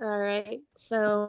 [0.00, 0.60] All right.
[0.76, 1.28] So,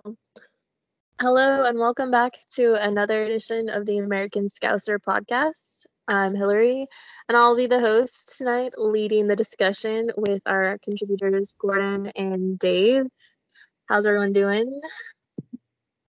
[1.20, 5.88] hello and welcome back to another edition of the American Scouser podcast.
[6.08, 6.86] I'm Hillary,
[7.28, 13.06] and I'll be the host tonight, leading the discussion with our contributors, Gordon and Dave.
[13.88, 14.82] How's everyone doing?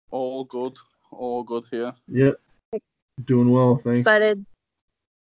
[0.09, 0.73] All good.
[1.11, 1.93] All good here.
[2.07, 2.41] Yep.
[3.23, 3.99] Doing well, thanks.
[3.99, 4.43] Excited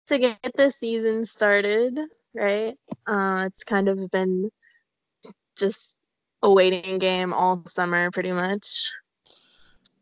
[0.08, 1.98] to get the season started,
[2.34, 2.76] right?
[3.06, 4.50] Uh, it's kind of been
[5.56, 5.96] just
[6.42, 8.92] a waiting game all summer, pretty much.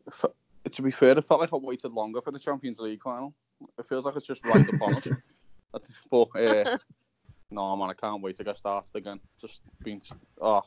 [0.07, 0.31] F-
[0.71, 3.33] To be fair, it felt like I waited longer for the Champions League final.
[3.77, 5.07] It feels like it's just right upon us.
[5.71, 5.87] But
[6.35, 6.77] uh,
[7.51, 9.19] no, man, I can't wait to get started again.
[9.39, 10.01] Just being,
[10.41, 10.61] oh,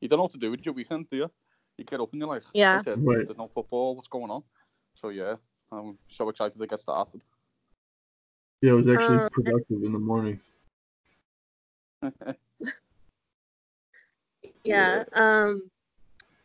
[0.00, 1.30] you don't know what to do with your weekends, do you?
[1.76, 2.80] You get up and you're like, Yeah.
[2.86, 3.26] okay, Right.
[3.26, 3.96] there's no football.
[3.96, 4.42] What's going on?
[4.94, 5.36] So yeah,
[5.70, 7.22] I'm so excited to get started.
[8.62, 10.50] Yeah, it was actually Uh, productive in the mornings.
[14.66, 15.04] Yeah.
[15.12, 15.70] Um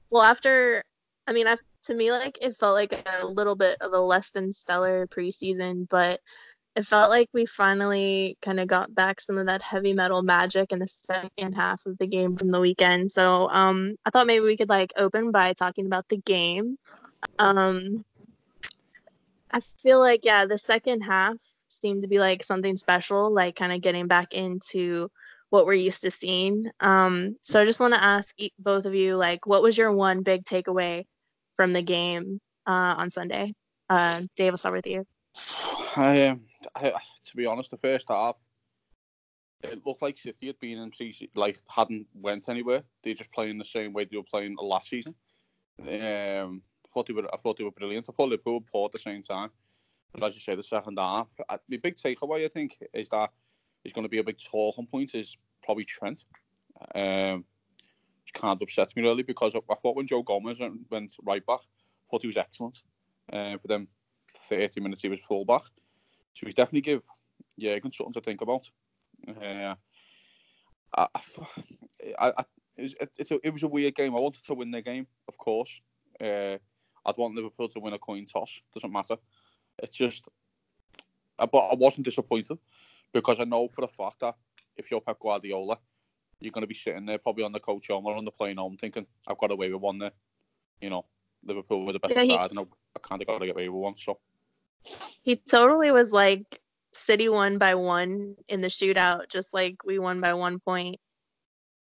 [0.09, 0.83] well after
[1.27, 4.29] I mean I to me like it felt like a little bit of a less
[4.29, 6.19] than stellar preseason, but
[6.75, 10.71] it felt like we finally kind of got back some of that heavy metal magic
[10.71, 13.11] in the second half of the game from the weekend.
[13.11, 16.77] So um I thought maybe we could like open by talking about the game.
[17.39, 18.05] Um
[19.51, 21.35] I feel like yeah, the second half
[21.67, 25.09] seemed to be like something special, like kind of getting back into
[25.51, 26.71] what we're used to seeing.
[26.79, 30.23] Um, so I just want to ask both of you, like, what was your one
[30.23, 31.05] big takeaway
[31.55, 33.53] from the game uh, on Sunday?
[33.89, 35.05] Uh, Dave, I'll start with you.
[35.97, 36.41] I, um,
[36.73, 36.93] I,
[37.25, 38.37] to be honest, the first half,
[39.61, 42.83] it looked like City had been in season, like hadn't went anywhere.
[43.03, 45.13] They just playing the same way they were playing last season.
[45.81, 48.07] Um, I thought they were, I thought they were brilliant.
[48.09, 49.49] I thought Liverpool poor at the same time.
[50.13, 53.31] But as you say, the second half, uh, the big takeaway I think is that
[53.83, 56.25] is going to be a big talking point is probably Trent.
[56.95, 57.45] Um,
[58.23, 61.59] which can't upset me really because I, thought when Joe Gomez went, went right back,
[61.59, 62.81] I thought he was excellent.
[63.31, 63.87] Uh, for them
[64.43, 65.63] 30 minutes he was full back.
[66.33, 67.01] So he's definitely give
[67.59, 68.69] Jurgen something to think about.
[69.27, 69.75] Uh,
[70.97, 71.07] I,
[72.19, 72.45] I, I,
[72.77, 74.15] it, it's it was a weird game.
[74.15, 75.81] I wanted to win the game, of course.
[76.19, 76.57] Uh,
[77.05, 78.61] I'd want Liverpool to win a coin toss.
[78.73, 79.17] Doesn't matter.
[79.79, 80.25] It's just,
[81.37, 82.57] but I wasn't disappointed
[83.13, 84.35] because I know for a fact that
[84.77, 85.77] if you're Pep Guardiola,
[86.39, 88.57] you're going to be sitting there probably on the coach home or on the plane
[88.57, 90.11] home thinking, I've got away with one there.
[90.81, 91.05] You know,
[91.43, 93.55] Liverpool were the best Yeah, he- side and I, I kind of got to get
[93.55, 93.97] away with one.
[93.97, 94.17] So
[95.23, 96.59] He totally was like
[96.93, 100.97] City won by one in the shootout, just like we won by one point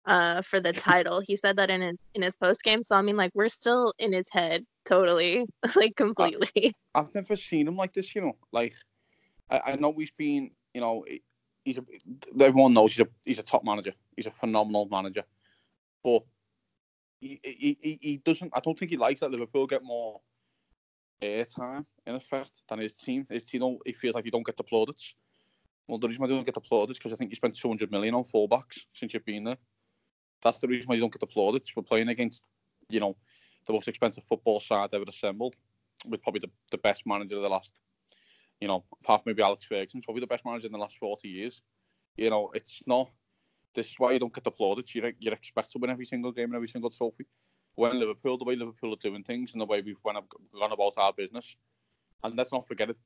[0.07, 1.21] uh, for the title.
[1.21, 2.83] He said that in his in his post game.
[2.83, 5.47] So I mean, like we're still in his head, totally,
[5.77, 6.73] like completely.
[6.95, 8.37] I've never seen him like this, you know.
[8.53, 8.75] Like,
[9.51, 11.07] I, I know he's been, you know,
[11.65, 11.85] he's a.
[12.39, 13.95] Everyone knows he's a he's a top manager.
[14.15, 15.25] He's a phenomenal manager,
[16.05, 16.23] but
[17.19, 18.53] he he, he, doesn't.
[18.55, 20.21] I don't think he likes that Liverpool get more
[21.23, 23.27] airtime in effect than his team.
[23.31, 25.15] His team, don't, he feels like he don't get the plaudits.
[25.89, 28.15] Well, the reason they don't get the plaudits because I think you spent 200 million
[28.15, 29.57] on fullbacks since you've been there.
[30.43, 31.75] That's the reason why you don't get the plaudits.
[31.75, 32.45] We're playing against,
[32.91, 33.17] you know,
[33.67, 35.57] the most expensive football side ever assembled,
[36.07, 37.73] with probably the, the best manager of the last,
[38.61, 41.29] you know, apart from maybe Alex Ferguson, probably the best manager in the last 40
[41.29, 41.63] years.
[42.17, 43.11] You know, it's not.
[43.75, 44.95] This is why you don't get the plaudits.
[44.95, 47.27] You you expect to win every single game and every single trophy.
[47.75, 50.19] When Liverpool, the way Liverpool are doing things and the way we've went,
[50.59, 51.57] gone about our business,
[52.25, 52.97] and let's not forget it,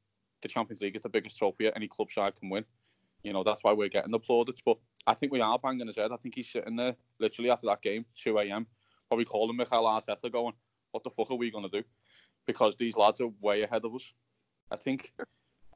[0.43, 2.65] the Champions League is the biggest trophy any club side can win.
[3.25, 4.63] You know, that's why we're getting the plaudits.
[4.65, 4.79] But
[5.09, 6.13] I think we are banging his head.
[6.13, 8.67] I think he's sitting there literally after that game, 2 a.m.,
[9.09, 10.55] probably calling Michael Arteta going,
[10.93, 11.87] what the fuck are we going to do?
[12.47, 14.13] Because these lads are way ahead of us.
[14.71, 15.13] I think,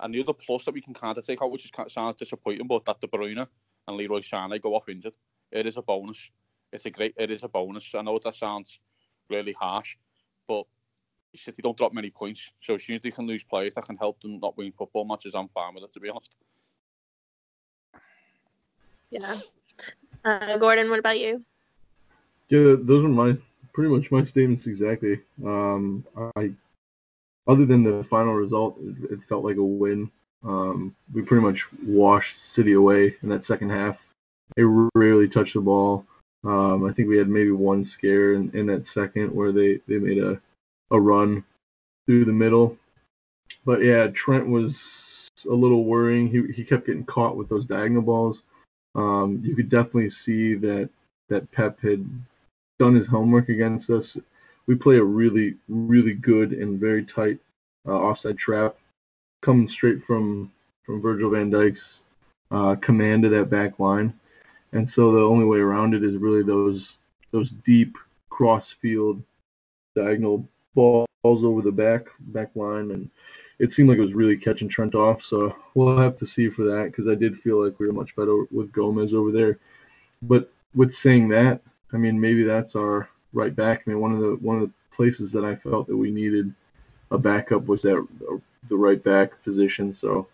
[0.01, 1.93] and the other plus that we can kind of take out, which is kind of
[1.93, 3.47] sounds disappointing, but that De Bruyne
[3.89, 5.15] and Leroy Sané go off injured.
[5.51, 6.31] It is a bonus.
[6.73, 7.95] It's a great, it is a bonus.
[7.95, 8.81] I know that sounds
[9.31, 9.97] really harsh,
[10.49, 10.65] but
[11.37, 12.51] City don't drop many points.
[12.61, 15.05] So as soon as they can lose players that can help them not win football
[15.05, 16.35] matches, I'm fine with it, to be honest.
[19.11, 19.39] yeah.
[20.25, 21.45] Uh, Gordon, what about you?
[22.49, 23.37] Yeah, those are my
[23.73, 25.21] pretty much my statements exactly.
[25.45, 26.05] Um,
[26.37, 26.53] I,
[27.47, 30.11] other than the final result, it, it felt like a win.
[30.45, 34.05] Um, we pretty much washed City away in that second half.
[34.57, 34.65] They
[34.95, 36.05] rarely touched the ball.
[36.45, 39.97] Um, I think we had maybe one scare in, in that second where they, they
[39.97, 40.39] made a,
[40.91, 41.43] a run
[42.07, 42.77] through the middle.
[43.65, 44.83] But yeah, Trent was
[45.51, 46.29] a little worrying.
[46.29, 48.43] He, he kept getting caught with those diagonal balls.
[48.95, 50.91] Um, you could definitely see that
[51.31, 52.07] that Pep had
[52.79, 54.17] done his homework against us.
[54.67, 57.39] We play a really, really good and very tight
[57.87, 58.77] uh, offside trap,
[59.43, 60.51] coming straight from
[60.85, 62.03] from Virgil Van Dijk's
[62.51, 64.13] uh, command of that back line.
[64.73, 66.97] And so the only way around it is really those
[67.31, 67.97] those deep
[68.31, 69.23] cross field
[69.95, 73.11] diagonal balls over the back back line, and
[73.59, 75.23] it seemed like it was really catching Trent off.
[75.25, 78.15] So we'll have to see for that because I did feel like we were much
[78.17, 79.59] better with Gomez over there.
[80.23, 81.61] But with saying that,
[81.93, 83.83] I mean maybe that's our right back.
[83.87, 86.53] I mean one of the one of the places that I felt that we needed
[87.11, 88.07] a backup was that
[88.69, 89.93] the right back position.
[89.93, 90.27] So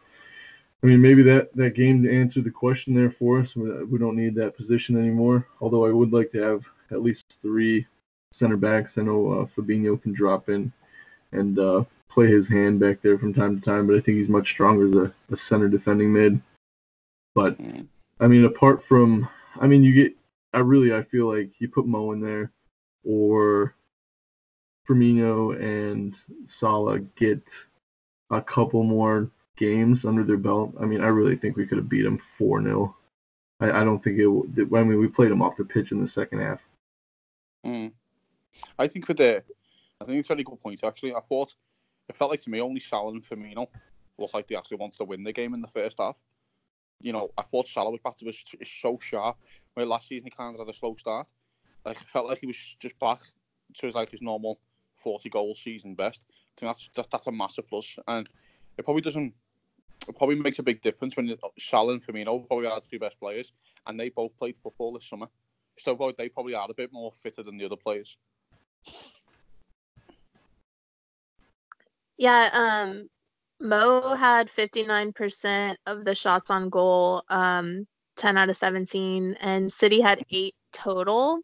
[0.82, 3.54] I mean, maybe that, that game answered the question there for us.
[3.54, 5.46] We don't need that position anymore.
[5.60, 7.86] Although I would like to have at least three
[8.32, 8.96] center backs.
[8.96, 10.72] I know uh, Fabinho can drop in
[11.32, 14.28] and uh, play his hand back there from time to time, but I think he's
[14.28, 16.40] much stronger as a, a center defending mid.
[17.34, 17.86] But mm.
[18.18, 19.28] I mean, apart from,
[19.60, 20.14] I mean, you get,
[20.54, 22.50] I really, I feel like you put Mo in there,
[23.04, 23.74] or
[24.88, 26.14] Firmino and
[26.46, 27.42] Salah get
[28.30, 30.74] a couple more games under their belt.
[30.80, 32.96] I mean, I really think we could have beat them four 0
[33.60, 34.26] I, I, don't think it.
[34.26, 36.60] I mean, we played them off the pitch in the second half.
[37.64, 37.92] Mm.
[38.78, 39.42] I think with the,
[40.00, 41.14] I think it's a very good point actually.
[41.14, 41.54] I thought
[42.08, 43.68] it felt like to me only Salah and Firmino
[44.18, 46.16] looked like they actually wanted to win the game in the first half.
[47.00, 49.36] You know, I thought Salah was back to was so sharp.
[49.74, 51.28] Where last season he kind of had a slow start.
[51.84, 53.18] Like felt like he was just back
[53.76, 54.58] to his like his normal
[55.02, 56.22] forty goal season best.
[56.28, 58.28] I think that's that's a massive plus, and
[58.76, 59.32] it probably doesn't.
[60.08, 63.52] It probably makes a big difference when Salah and Firmino probably are two best players,
[63.86, 65.26] and they both played football this summer.
[65.78, 68.16] So they probably are a bit more fitter than the other players.
[72.16, 73.08] Yeah, um,
[73.60, 77.86] Mo had 59% of the shots on goal, um,
[78.16, 81.40] 10 out of 17, and City had eight total.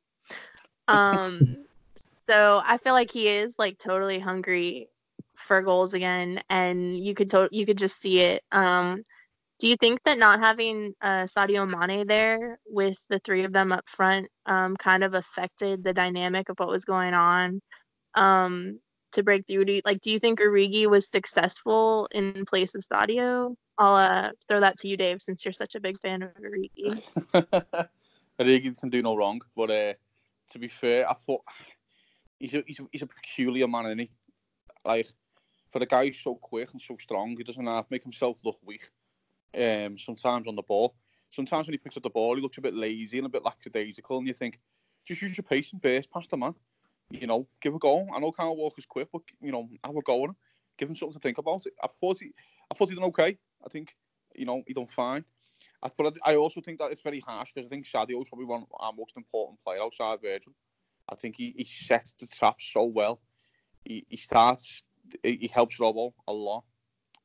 [0.89, 1.67] Um,
[2.29, 4.89] so I feel like he is like totally hungry
[5.35, 8.43] for goals again, and you could to- you could just see it.
[8.53, 9.03] Um,
[9.59, 13.73] do you think that not having uh, Sadio Mane there with the three of them
[13.73, 17.63] up front um, kind of affected the dynamic of what was going on
[18.15, 18.81] um,
[19.13, 19.65] to break through?
[19.65, 23.55] Do you, like, do you think Origi was successful in place of Sadio?
[23.79, 27.03] I'll uh, throw that to you, Dave, since you're such a big fan of Origi.
[28.39, 29.95] Origi can do no wrong, but uh,
[30.51, 31.43] to be fair, I thought
[32.39, 34.11] he's a he's a, he's a peculiar man, isn't he?
[34.85, 35.09] Like
[35.73, 38.37] for a guy who's so quick and so strong, he doesn't have to make himself
[38.45, 38.91] look weak
[39.57, 40.95] um, sometimes on the ball.
[41.31, 43.45] Sometimes when he picks up the ball, he looks a bit lazy and a bit
[43.45, 44.61] lackadaisical, and you think,
[45.05, 46.55] just use your pace and burst past the man.
[47.11, 48.07] You know, give a go.
[48.13, 50.37] I know Kyle Walker's quick, but you know, have a go on him.
[50.79, 51.65] Give him something to think about.
[51.83, 52.33] I thought he,
[52.71, 53.39] I thought he done okay.
[53.65, 53.95] I think,
[54.35, 55.25] you know, he done fine.
[55.83, 58.47] I, but I also think that it's very harsh because I think Sadio is probably
[58.47, 60.53] one of our most important player outside Virgil.
[61.09, 63.21] I think he, he sets the trap so well.
[63.85, 64.83] He, he starts,
[65.23, 66.65] he helps Robbo a lot.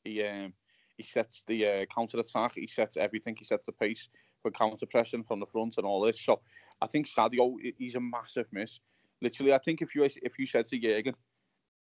[0.03, 0.53] He um,
[0.97, 4.09] he sets the uh, counter attack, he sets everything, he sets the pace
[4.41, 6.21] for counter pressing from the front and all this.
[6.21, 6.41] So
[6.81, 8.79] I think Sadio, he's a massive miss.
[9.21, 11.15] Literally, I think if you if you said to Jurgen,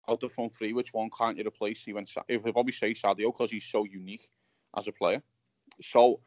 [0.08, 1.84] out the front three, which one can't you replace?
[1.84, 4.28] He went, he would probably say Sadio because he's so unique
[4.76, 5.22] as a player.
[5.80, 6.20] So,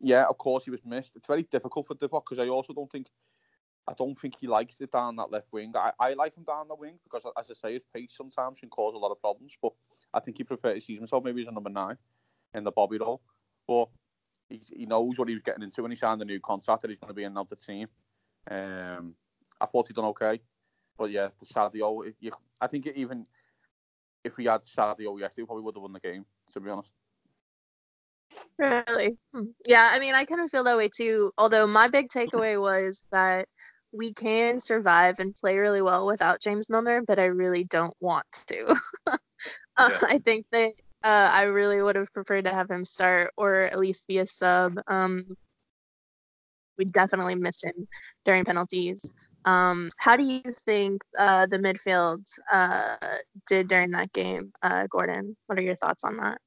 [0.00, 1.16] yeah, of course he was missed.
[1.16, 3.08] It's very difficult for Divock because I also don't think,
[3.86, 5.72] I don't think he likes it down that left wing.
[5.74, 8.68] I, I like him down the wing because, as I say, his pace sometimes can
[8.68, 9.56] cause a lot of problems.
[9.60, 9.72] But
[10.12, 11.96] I think he preferred to see himself maybe as a number nine
[12.54, 13.22] in the Bobby role.
[13.66, 13.88] But
[14.48, 16.98] he knows what he was getting into when he signed the new contract that he's
[16.98, 17.88] going to be in another team.
[18.50, 19.14] Um,
[19.60, 20.40] I thought he'd done okay,
[20.96, 22.12] but yeah, the Sadio.
[22.60, 23.26] I think even
[24.24, 26.24] if we had Sadio yesterday, we probably would have won the game.
[26.52, 26.94] To be honest.
[28.58, 29.16] Really?
[29.32, 29.44] Hmm.
[29.66, 31.32] Yeah, I mean, I kind of feel that way too.
[31.38, 33.46] Although my big takeaway was that
[33.92, 38.26] we can survive and play really well without James Milner, but I really don't want
[38.48, 38.74] to.
[39.06, 39.16] uh,
[39.78, 39.98] yeah.
[40.02, 40.72] I think that
[41.04, 44.26] uh, I really would have preferred to have him start or at least be a
[44.26, 44.74] sub.
[44.88, 45.24] Um,
[46.76, 47.88] we definitely missed him
[48.24, 49.10] during penalties.
[49.44, 52.96] Um, how do you think uh, the midfield uh,
[53.46, 55.36] did during that game, uh, Gordon?
[55.46, 56.38] What are your thoughts on that?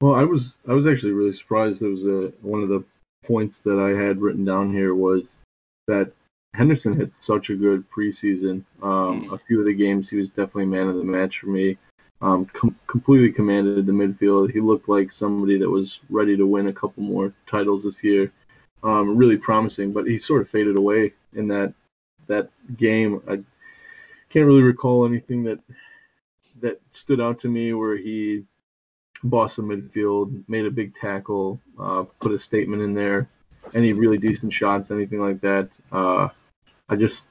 [0.00, 1.80] Well, I was I was actually really surprised.
[1.80, 2.84] There was a one of the
[3.24, 5.40] points that I had written down here was
[5.88, 6.12] that
[6.54, 8.64] Henderson had such a good preseason.
[8.82, 11.76] Um, a few of the games, he was definitely man of the match for me.
[12.20, 14.50] Um, com- completely commanded the midfield.
[14.50, 18.32] He looked like somebody that was ready to win a couple more titles this year.
[18.82, 21.74] Um, really promising, but he sort of faded away in that
[22.28, 23.20] that game.
[23.28, 23.36] I
[24.30, 25.58] can't really recall anything that
[26.60, 28.44] that stood out to me where he
[29.22, 33.28] the midfield, made a big tackle, uh, put a statement in there,
[33.74, 35.68] any really decent shots, anything like that.
[35.92, 36.28] Uh,
[36.88, 37.26] I just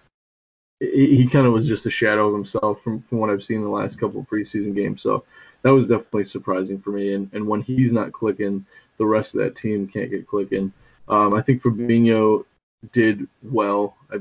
[0.79, 3.57] he, he kind of was just a shadow of himself from, from what I've seen
[3.57, 5.01] in the last couple of preseason games.
[5.01, 5.23] So
[5.63, 7.13] that was definitely surprising for me.
[7.13, 8.65] And and when he's not clicking,
[8.97, 10.71] the rest of that team can't get clicking.
[11.07, 12.45] Um, I think Fabinho
[12.91, 13.95] did well.
[14.11, 14.17] I,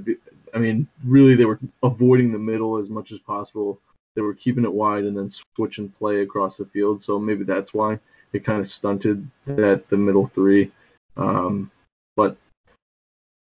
[0.54, 3.80] I mean, really, they were avoiding the middle as much as possible.
[4.16, 7.02] They were keeping it wide and then switching play across the field.
[7.02, 8.00] So maybe that's why
[8.32, 10.72] it kind of stunted at the middle three.
[11.16, 11.70] Um,
[12.16, 12.36] but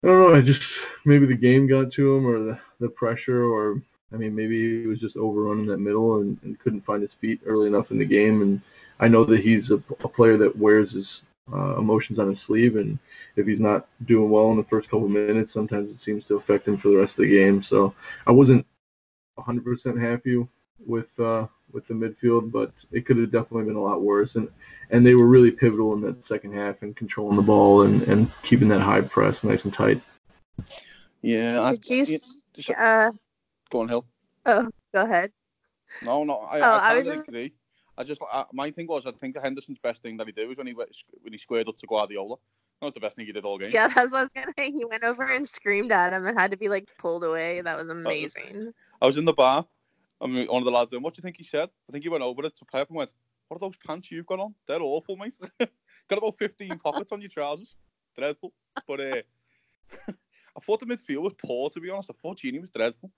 [0.04, 0.36] I don't know.
[0.36, 0.62] I just
[1.06, 3.82] maybe the game got to him or the, the pressure, or
[4.14, 7.42] I mean, maybe he was just overrunning that middle and, and couldn't find his feet
[7.46, 8.42] early enough in the game.
[8.42, 8.62] And
[9.00, 12.76] I know that he's a, a player that wears his uh, emotions on his sleeve,
[12.76, 13.00] and
[13.38, 16.68] if he's not doing well in the first couple minutes, sometimes it seems to affect
[16.68, 17.64] him for the rest of the game.
[17.64, 17.94] So
[18.26, 18.66] I wasn't
[19.40, 20.46] 100% happy
[20.86, 24.36] with uh, with the midfield, but it could have definitely been a lot worse.
[24.36, 24.50] And
[24.89, 28.31] and they were really pivotal in that second half and controlling the ball and, and
[28.43, 30.01] keeping that high press nice and tight.
[31.22, 31.72] Yeah.
[31.72, 32.05] Did you?
[32.05, 32.19] See,
[32.77, 33.12] uh,
[33.69, 34.05] go on, Hill.
[34.46, 35.31] Oh, go ahead.
[36.03, 37.53] No, no, I, Oh, I, I I was totally agree.
[37.98, 40.57] I just, I, my thing was, I think Henderson's best thing that he did was
[40.57, 42.36] when he went, when he squared up to Guardiola.
[42.79, 43.72] That was the best thing he did all game.
[43.74, 44.72] Yeah, that's what I was gonna say.
[44.72, 47.62] He went over and screamed at him and had to be like pulled away.
[47.62, 48.72] That was amazing.
[49.01, 49.65] I was in the bar.
[50.22, 51.02] I mean, one of the lads in.
[51.02, 51.70] What do you think he said?
[51.88, 53.14] I think he went over it to Pep and went,
[53.48, 54.56] "What are those pants you've got on?
[54.68, 55.36] They're awful, mate.
[55.60, 57.76] got about fifteen pockets on your trousers.
[58.18, 58.54] Dreadful."
[58.88, 59.22] But uh,
[60.08, 61.70] I thought the midfield was poor.
[61.70, 63.12] To be honest, I thought Gini was dreadful.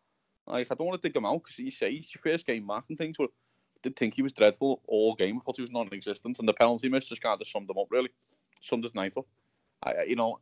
[0.46, 2.65] Like, I don't want to dig him out because you say it's your first game
[2.65, 5.38] back and things, but I did think he was dreadful all game.
[5.38, 7.88] I thought he was non-existent, and the penalty miss just kind of summed him up.
[7.89, 8.10] Really,
[8.62, 9.27] summed his night up.
[9.84, 10.39] I, you know,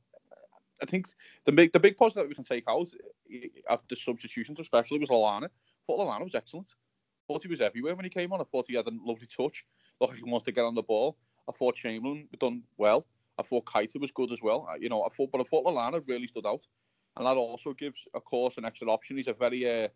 [0.81, 1.07] I think
[1.45, 2.87] the big the big positive that we can take out
[3.31, 5.49] eh, after substitutions, especially, was Lallana.
[5.87, 6.73] Thought Lallana was excellent.
[6.73, 8.41] I thought he was everywhere when he came on.
[8.41, 9.65] I thought he had a lovely touch.
[9.99, 11.17] Looked like he wants to get on the ball.
[11.47, 13.05] I thought Chamberlain done well.
[13.37, 14.65] I thought Keita was good as well.
[14.69, 16.65] I- You know, I thought, but I thought Lallana really stood out,
[17.15, 19.17] and that also gives, of course, an extra option.
[19.17, 19.89] He's a very, uh,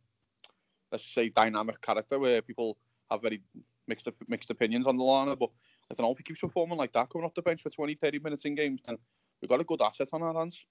[0.92, 2.78] let's say, dynamic character where people
[3.10, 3.44] have very
[3.88, 5.38] mixed mixed opinions on Lallana.
[5.38, 5.50] But
[5.90, 7.96] I don't know if he keeps performing like that, coming off the bench for 20,
[7.96, 8.98] 30 minutes in games, then
[9.42, 10.66] we've got a good asset on our hands.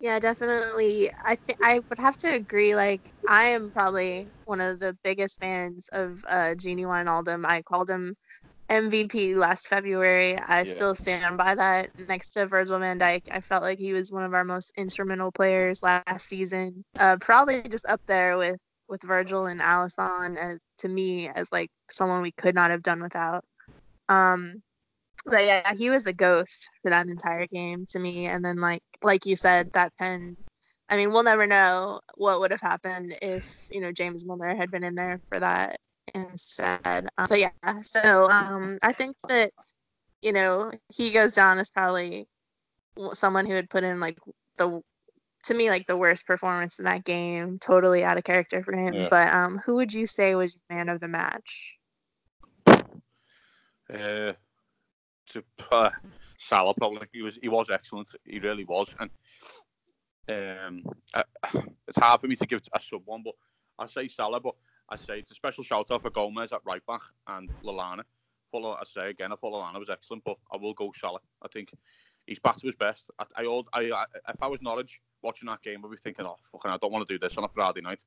[0.00, 1.10] Yeah, definitely.
[1.24, 2.74] I think I would have to agree.
[2.74, 7.46] Like, I am probably one of the biggest fans of uh, Gini Wijnaldum.
[7.46, 8.16] I called him
[8.68, 10.36] MVP last February.
[10.38, 10.64] I Yeah.
[10.64, 11.90] still stand by that.
[12.08, 15.32] Next to Virgil van Dijk, I felt like he was one of our most instrumental
[15.32, 16.84] players last season.
[16.98, 18.58] Uh, probably just up there with
[18.88, 23.02] with Virgil and Alisson as to me as like someone we could not have done
[23.02, 23.44] without.
[24.08, 24.62] Um,
[25.26, 28.26] but yeah, he was a ghost for that entire game to me.
[28.26, 30.36] And then like like you said, that pen.
[30.90, 34.70] I mean, we'll never know what would have happened if you know James Milner had
[34.70, 35.78] been in there for that
[36.14, 37.08] instead.
[37.16, 39.50] Um, but yeah, so um, I think that
[40.20, 42.26] you know he goes down as probably
[43.12, 44.18] someone who had put in like
[44.58, 44.82] the
[45.44, 47.58] to me like the worst performance in that game.
[47.58, 48.94] Totally out of character for him.
[48.94, 49.08] Yeah.
[49.10, 51.78] But um, who would you say was man of the match?
[53.92, 54.32] Uh,
[55.30, 55.90] to uh,
[56.38, 58.10] Salah probably he was he was excellent.
[58.24, 59.10] He really was, and
[60.28, 61.22] um, uh,
[61.88, 63.34] it's hard for me to give a sub one, but
[63.78, 64.54] I say Salah, but
[64.88, 68.02] I say it's a special shout out for Gomez at right back and Lallana.
[68.52, 71.20] Follow, I say again, I thought Lallana was excellent, but I will go Salah.
[71.42, 71.70] I think
[72.26, 73.10] he's back to his best.
[73.18, 76.36] I, I, I, I if I was Norwich watching that game, I'd be thinking, oh
[76.52, 78.02] fucking, I don't want to do this on a Friday night.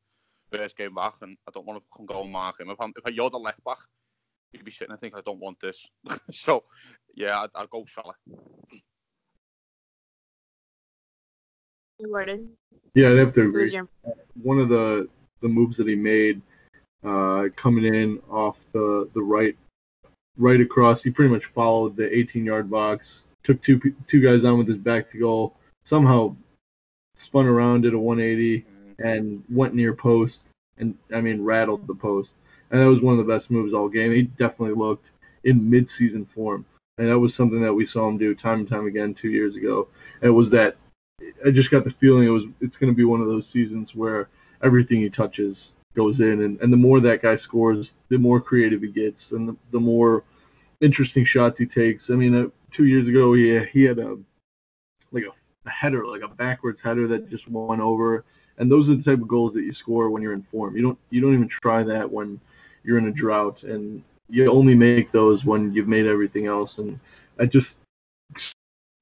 [0.51, 2.69] First game back, and I don't want to fucking go and mark him.
[2.69, 3.79] If, I'm, if you're the left back,
[4.51, 5.87] you'd be sitting there thinking, I don't want this.
[6.31, 6.63] so,
[7.15, 8.13] yeah, I'd, I'd go Salah.
[12.05, 12.51] Gordon,
[12.93, 13.69] Yeah, I'd have to agree.
[13.71, 13.89] your
[14.43, 15.09] one of the
[15.41, 16.41] the moves that he made
[17.03, 19.57] uh, coming in off the the right
[20.37, 24.59] right across he pretty much followed the 18 yard box took two two guys on
[24.59, 26.35] with his back to goal somehow
[27.17, 28.63] spun around did a 180
[28.99, 30.43] and went near post
[30.77, 32.33] and I mean rattled the post
[32.71, 34.11] and that was one of the best moves all game.
[34.11, 35.07] He definitely looked
[35.43, 36.65] in mid-season form.
[36.97, 39.55] And that was something that we saw him do time and time again two years
[39.55, 39.87] ago.
[40.21, 40.77] It was that
[41.45, 43.95] I just got the feeling it was it's going to be one of those seasons
[43.95, 44.29] where
[44.63, 48.81] everything he touches goes in, and, and the more that guy scores, the more creative
[48.81, 50.23] he gets, and the, the more
[50.81, 52.09] interesting shots he takes.
[52.09, 54.17] I mean, uh, two years ago he he had a
[55.11, 55.31] like a,
[55.67, 58.25] a header, like a backwards header that just went over,
[58.57, 60.75] and those are the type of goals that you score when you're in form.
[60.75, 62.39] You don't you don't even try that when
[62.87, 66.77] you're in a drought, and you only make those when you've made everything else.
[66.77, 66.97] And
[67.37, 67.79] I just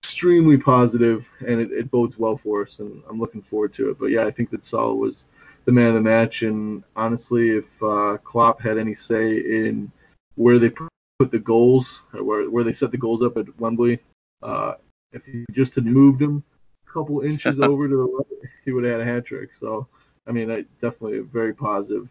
[0.03, 3.99] extremely positive, and it, it bodes well for us, and I'm looking forward to it.
[3.99, 5.25] But yeah, I think that Salah was
[5.65, 9.91] the man of the match, and honestly, if uh, Klopp had any say in
[10.33, 13.99] where they put the goals, or where where they set the goals up at Wembley,
[14.41, 14.73] uh,
[15.11, 16.43] if he just had moved them
[16.87, 19.53] a couple inches over to the right, he would have had a hat trick.
[19.53, 19.87] So,
[20.27, 22.09] I mean, I definitely very positive.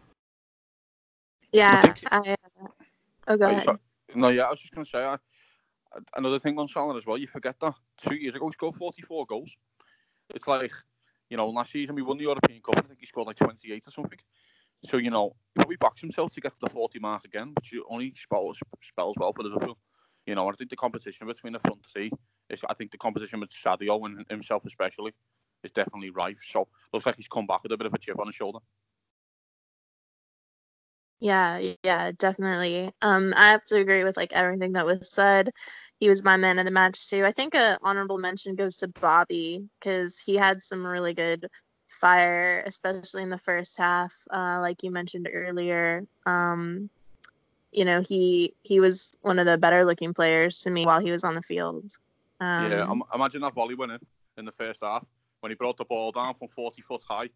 [1.55, 1.81] Yeah?
[1.81, 2.35] think- I,
[3.27, 3.67] oh, go ahead.
[4.15, 5.17] No, yeah, I was just going to say, I,
[6.15, 9.25] another thing on Salah as well, you forget that two years ago he scored 44
[9.25, 9.57] goals.
[10.33, 10.71] It's like,
[11.29, 12.77] you know, last season we won the European Cup.
[12.77, 14.19] I think he scored like 28 or something.
[14.83, 17.73] So, you know, he probably backs himself to get to the 40 mark again, which
[17.89, 19.77] only spells, spells well for Liverpool.
[20.25, 22.11] You know, I think the competition between the front three
[22.49, 25.13] is, I think the competition with Sadio and himself especially
[25.63, 26.39] is definitely rife.
[26.43, 28.59] So, looks like he's come back with a bit of a chip on his shoulder.
[31.19, 32.89] Yeah, yeah, definitely.
[33.01, 35.51] Um, I have to agree with like everything that was said.
[35.99, 37.25] He was my man of the match too.
[37.25, 41.47] I think a honorable mention goes to Bobby because he had some really good
[41.87, 44.13] fire, especially in the first half.
[44.31, 46.03] Uh, like you mentioned earlier.
[46.25, 46.89] Um,
[47.71, 51.11] you know, he he was one of the better looking players to me while he
[51.11, 51.89] was on the field.
[52.41, 53.99] Um, yeah, imagine that volley winning
[54.37, 55.05] in the first half
[55.39, 57.29] when he brought the ball down from 40 foot high,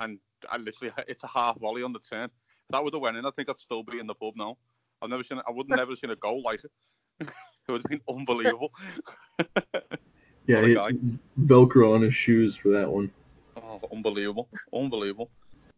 [0.00, 0.18] and
[0.50, 2.30] I literally it's a half volley on the turn
[2.70, 4.56] that would have went in, I think I'd still be in the pub now.
[5.02, 5.40] I've never seen.
[5.46, 6.70] I would never seen a goal like it.
[7.20, 8.70] it would have been unbelievable.
[10.46, 10.74] yeah, he,
[11.40, 13.10] Velcro on his shoes for that one.
[13.56, 15.30] Oh, unbelievable, unbelievable.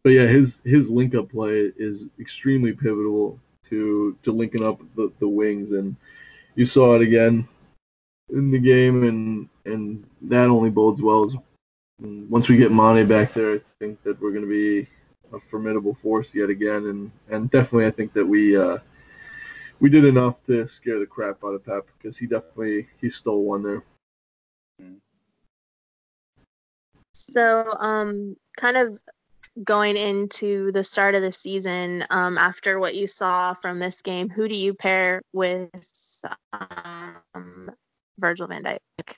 [0.03, 5.11] But yeah, his his link up play is extremely pivotal to to linking up the,
[5.19, 5.95] the wings, and
[6.55, 7.47] you saw it again
[8.29, 11.25] in the game, and and that only bodes well.
[11.25, 11.35] As,
[11.99, 14.89] once we get Mane back there, I think that we're going to be
[15.33, 18.77] a formidable force yet again, and and definitely I think that we uh,
[19.79, 23.43] we did enough to scare the crap out of Pep because he definitely he stole
[23.43, 23.83] one there.
[27.13, 29.01] So, um, kind of
[29.63, 34.29] going into the start of the season, um, after what you saw from this game,
[34.29, 35.69] who do you pair with
[36.53, 37.71] um,
[38.17, 39.15] Virgil van Dijk?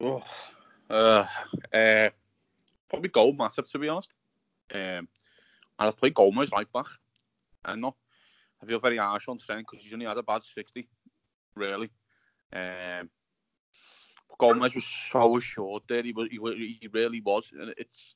[0.00, 0.22] Oh,
[0.90, 1.26] uh,
[1.72, 2.10] uh,
[2.88, 4.12] probably Joel Matip to be honest.
[4.74, 4.80] Um,
[5.78, 6.86] and I'd play Gomez right back.
[7.64, 7.96] I know.
[8.62, 10.88] I feel very harsh on Trent because he's only had a bad 60,
[11.54, 11.90] really.
[12.52, 13.10] Um,
[14.38, 16.02] Gomez was so short there.
[16.02, 18.14] He was, he, he really was, and it's.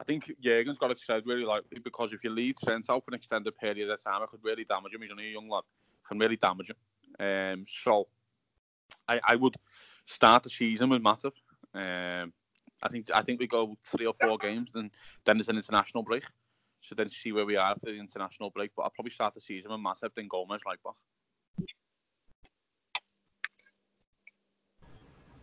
[0.00, 3.10] I think Jurgen's got it said really like because if you leave Trent out for
[3.10, 5.02] an extended period of time, it could really damage him.
[5.02, 5.64] He's only a young lad,
[6.08, 6.76] can really damage him.
[7.18, 8.06] Um, so
[9.08, 9.56] I, I would
[10.06, 11.32] start the season with Matip.
[11.74, 12.32] Um,
[12.82, 14.90] I think I think we go three or four games, then
[15.24, 16.24] then there's an international break.
[16.80, 18.70] So then see where we are after the international break.
[18.76, 20.94] But I'll probably start the season with Matip, then Gomez right back.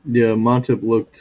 [0.06, 1.18] Yeah, Matip looked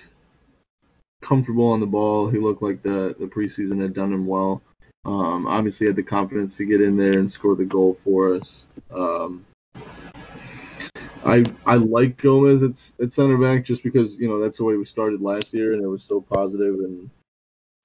[1.22, 2.28] comfortable on the ball.
[2.28, 4.62] He looked like the the preseason had done him well.
[5.04, 8.64] Um, obviously, had the confidence to get in there and score the goal for us.
[8.90, 9.44] Um,
[11.24, 14.76] I I like Gomez at, at center back just because you know that's the way
[14.76, 17.10] we started last year and it was so positive and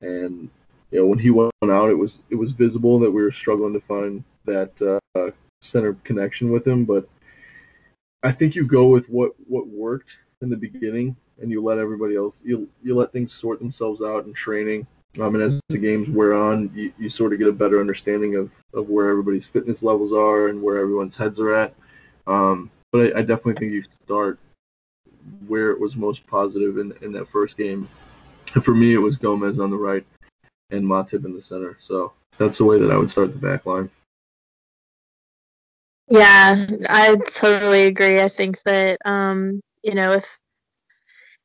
[0.02, 0.50] and
[0.92, 3.74] you know when he went out it was it was visible that we were struggling
[3.74, 6.86] to find that uh, center connection with him.
[6.86, 7.08] But
[8.24, 12.16] I think you go with what what worked in the beginning and you let everybody
[12.16, 14.86] else you you let things sort themselves out in training.
[15.20, 18.36] Um, and as the games wear on you, you sort of get a better understanding
[18.36, 21.74] of, of where everybody's fitness levels are and where everyone's heads are at.
[22.28, 24.40] Um, but I, I, definitely think you start
[25.48, 27.88] where it was most positive in in that first game.
[28.56, 30.06] And for me, it was Gomez on the right
[30.72, 31.78] and Matip in the center.
[31.82, 33.90] So that's the way that I would start the back line.
[36.10, 38.20] Yeah, I totally agree.
[38.20, 40.40] I think that um, you know if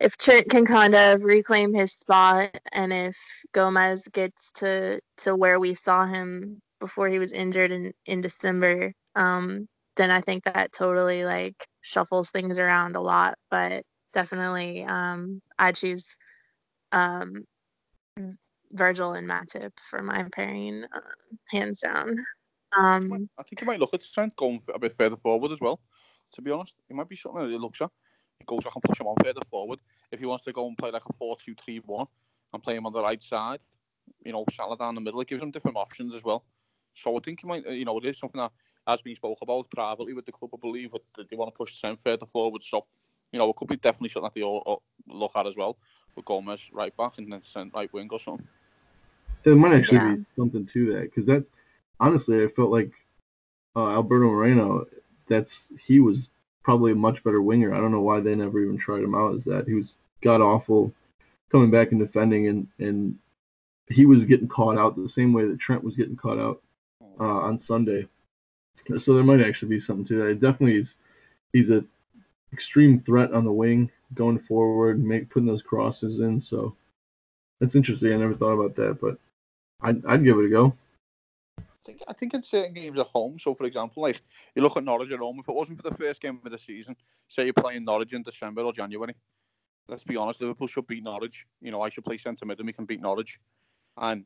[0.01, 3.17] if Trent can kind of reclaim his spot, and if
[3.53, 8.93] Gomez gets to to where we saw him before he was injured in in December,
[9.17, 13.37] um, then I think that totally like shuffles things around a lot.
[13.51, 16.17] But definitely, um, I choose
[16.93, 17.45] um,
[18.73, 21.01] Virgil and Matip for my pairing, uh,
[21.51, 22.25] hands down.
[22.77, 25.81] Um, I think you might look at Trent going a bit further forward as well.
[26.35, 27.91] To be honest, it might be something that he looks at.
[28.41, 29.79] He goes, I can push him on further forward.
[30.11, 32.07] If he wants to go and play like a 4 2 3 1
[32.53, 33.61] and play him on the right side,
[34.25, 36.45] you know, Salah down the middle, it gives him different options as well.
[36.95, 38.53] So I think he might, you know, it is something that
[38.87, 41.79] as we spoke about privately with the club, I believe that they want to push
[41.79, 42.63] Trent further forward.
[42.63, 42.85] So,
[43.33, 45.77] you know, it could be definitely something that they all look at as well
[46.15, 48.47] with Gomez right back and then Trent right wing or something.
[49.45, 50.15] There might actually yeah.
[50.17, 51.49] be something to that because that's
[52.01, 52.93] honestly, I felt like
[53.77, 54.87] uh, Alberto Moreno.
[55.29, 56.29] That's he was
[56.63, 57.75] probably a much better winger.
[57.75, 59.67] I don't know why they never even tried him out as that.
[59.67, 59.93] He was
[60.23, 60.93] god awful
[61.51, 63.19] coming back and defending, and and
[63.89, 66.63] he was getting caught out the same way that Trent was getting caught out
[67.21, 68.09] uh, on Sunday.
[68.99, 70.29] So there might actually be something to that.
[70.29, 70.97] It definitely is.
[71.53, 71.85] He's a
[72.53, 76.41] extreme threat on the wing, going forward, make putting those crosses in.
[76.41, 76.75] So
[77.61, 78.13] that's interesting.
[78.13, 79.19] I never thought about that, but
[79.83, 80.75] I'd, I'd give it a go.
[81.59, 83.39] I think I think in certain games at home.
[83.39, 84.23] So for example, like
[84.55, 85.39] you look at Norwich at home.
[85.39, 86.97] If it wasn't for the first game of the season,
[87.29, 89.15] say you're playing Norwich in December or January,
[89.89, 91.47] let's be honest, Liverpool should beat Norwich.
[91.61, 93.39] You know, I should play centre mid and we can beat Norwich.
[93.99, 94.25] And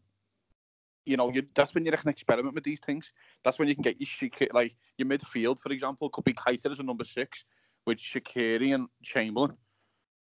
[1.09, 3.13] you know, you, that's when you can experiment with these things.
[3.43, 6.81] That's when you can get your like your midfield, for example, could be Keita as
[6.81, 7.45] a number six
[7.87, 9.57] with Shaqiri and Chamberlain.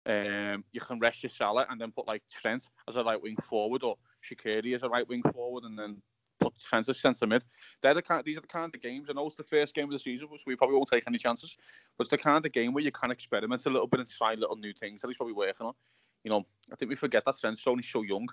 [0.06, 3.38] Um, you can rest your Salah and then put like Trent as a right wing
[3.38, 3.96] forward or
[4.30, 6.02] Shaqiri as a right wing forward and then
[6.42, 7.44] put Trent as centre mid.
[7.82, 9.08] They're the kind, these are the kind of games.
[9.10, 11.18] I know it's the first game of the season, so we probably won't take any
[11.18, 11.56] chances.
[11.98, 14.34] But it's the kind of game where you can experiment a little bit and try
[14.34, 15.02] little new things.
[15.02, 15.74] That what we're working on.
[16.26, 18.28] You know, I think we forget that Trent's only so young.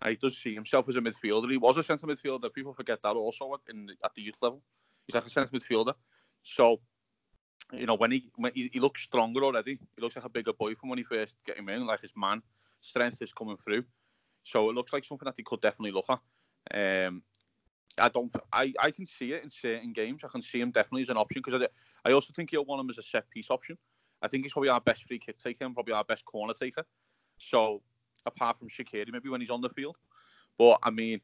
[0.00, 1.50] And he does see himself as a midfielder.
[1.50, 2.52] He was a centre midfielder.
[2.52, 4.62] People forget that also in at the youth level.
[5.06, 5.94] He's like a centre midfielder.
[6.42, 6.80] So
[7.72, 9.78] you know, when he when he, he looks stronger already.
[9.96, 11.86] He looks like a bigger boy from when he first get him in.
[11.86, 12.42] Like his man
[12.80, 13.84] strength is coming through.
[14.44, 17.06] So it looks like something that he could definitely look at.
[17.06, 17.22] Um,
[17.98, 18.34] I don't.
[18.52, 20.24] I, I can see it in certain games.
[20.24, 22.80] I can see him definitely as an option because I, I also think he'll want
[22.80, 23.76] him as a set piece option.
[24.22, 26.84] I think he's probably our best free kick taker and probably our best corner taker.
[27.38, 27.82] So
[28.28, 29.96] apart from Shaqiri, maybe when he's on the field.
[30.56, 31.20] But I mean,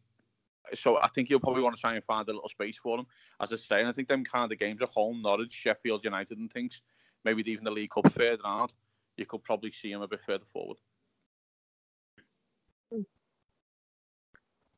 [0.75, 3.07] so I think you'll probably want to try and find a little space for him.
[3.40, 6.38] As I say, and I think them kind of games at home, Norwich, Sheffield United,
[6.38, 6.83] and things,
[7.25, 8.73] maybe even the League Cup further out,
[9.17, 10.79] you could probably see him a bit further forward.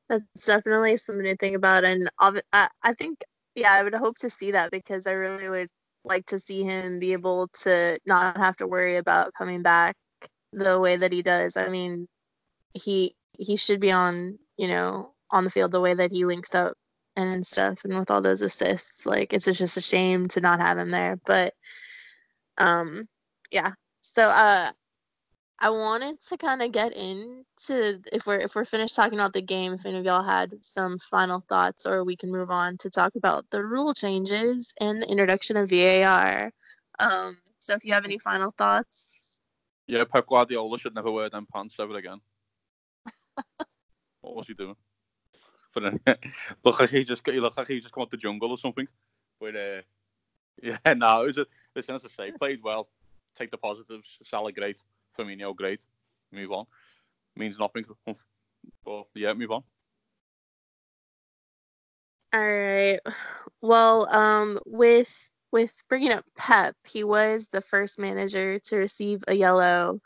[0.08, 3.24] That's definitely something to think about, and I think,
[3.56, 5.68] yeah, I would hope to see that because I really would
[6.04, 9.96] like to see him be able to not have to worry about coming back
[10.52, 11.56] the way that he does.
[11.56, 12.06] I mean,
[12.76, 16.54] he he should be on, you know, on the field the way that he links
[16.54, 16.74] up
[17.16, 20.76] and stuff and with all those assists like it's just a shame to not have
[20.76, 21.54] him there but
[22.58, 23.02] um
[23.50, 23.70] yeah
[24.02, 24.70] so uh
[25.58, 29.40] I wanted to kind of get into if we're if we're finished talking about the
[29.40, 32.90] game, if any of y'all had some final thoughts, or we can move on to
[32.90, 36.52] talk about the rule changes and the introduction of VAR.
[36.98, 39.40] Um, so if you have any final thoughts,
[39.86, 42.20] yeah, Pep Guardiola should never wear them pants ever again.
[44.20, 44.76] What was he doing?
[45.74, 46.14] But uh,
[46.64, 48.88] look he just he looked like he just come out the jungle or something.
[49.40, 49.80] But uh,
[50.62, 52.88] yeah, no, it was a, listen, as I say, played well.
[53.34, 54.18] Take the positives.
[54.24, 54.82] Salah great.
[55.18, 55.84] Firmino great.
[56.32, 56.66] Move on.
[57.36, 57.84] Means nothing.
[58.84, 59.62] But yeah, move on.
[62.32, 63.00] All right.
[63.60, 69.34] Well, um, with with bringing up Pep, he was the first manager to receive a
[69.34, 70.00] yellow,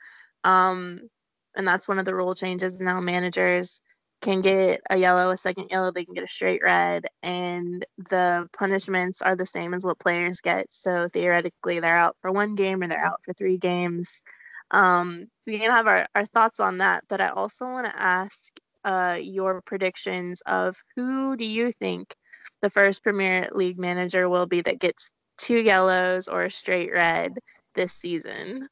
[0.45, 1.09] um,
[1.57, 2.81] and that's one of the rule changes.
[2.81, 3.81] Now managers
[4.21, 8.49] can get a yellow, a second yellow, they can get a straight red, and the
[8.57, 10.67] punishments are the same as what players get.
[10.71, 14.23] So theoretically, they're out for one game or they're out for three games.
[14.71, 18.53] Um, we can have our, our thoughts on that, but I also want to ask
[18.85, 22.15] uh, your predictions of who do you think
[22.61, 27.39] the first Premier League manager will be that gets two yellows or a straight red
[27.75, 28.69] this season?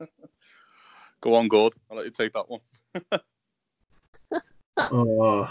[1.22, 1.74] Go on, Gord.
[1.90, 2.60] I'll let you take that one.
[4.78, 5.50] uh,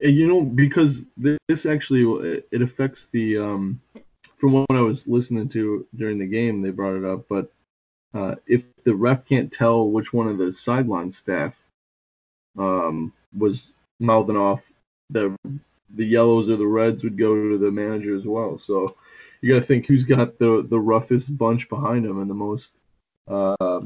[0.00, 3.80] you know, because this actually it affects the um,
[4.38, 7.26] from what I was listening to during the game, they brought it up.
[7.28, 7.52] But
[8.14, 11.54] uh, if the ref can't tell which one of the sideline staff
[12.58, 14.62] um, was mouthing off,
[15.10, 15.36] the
[15.94, 18.58] the yellows or the reds would go to the manager as well.
[18.58, 18.96] So
[19.40, 22.72] you got to think who's got the the roughest bunch behind him and the most
[23.28, 23.80] uh,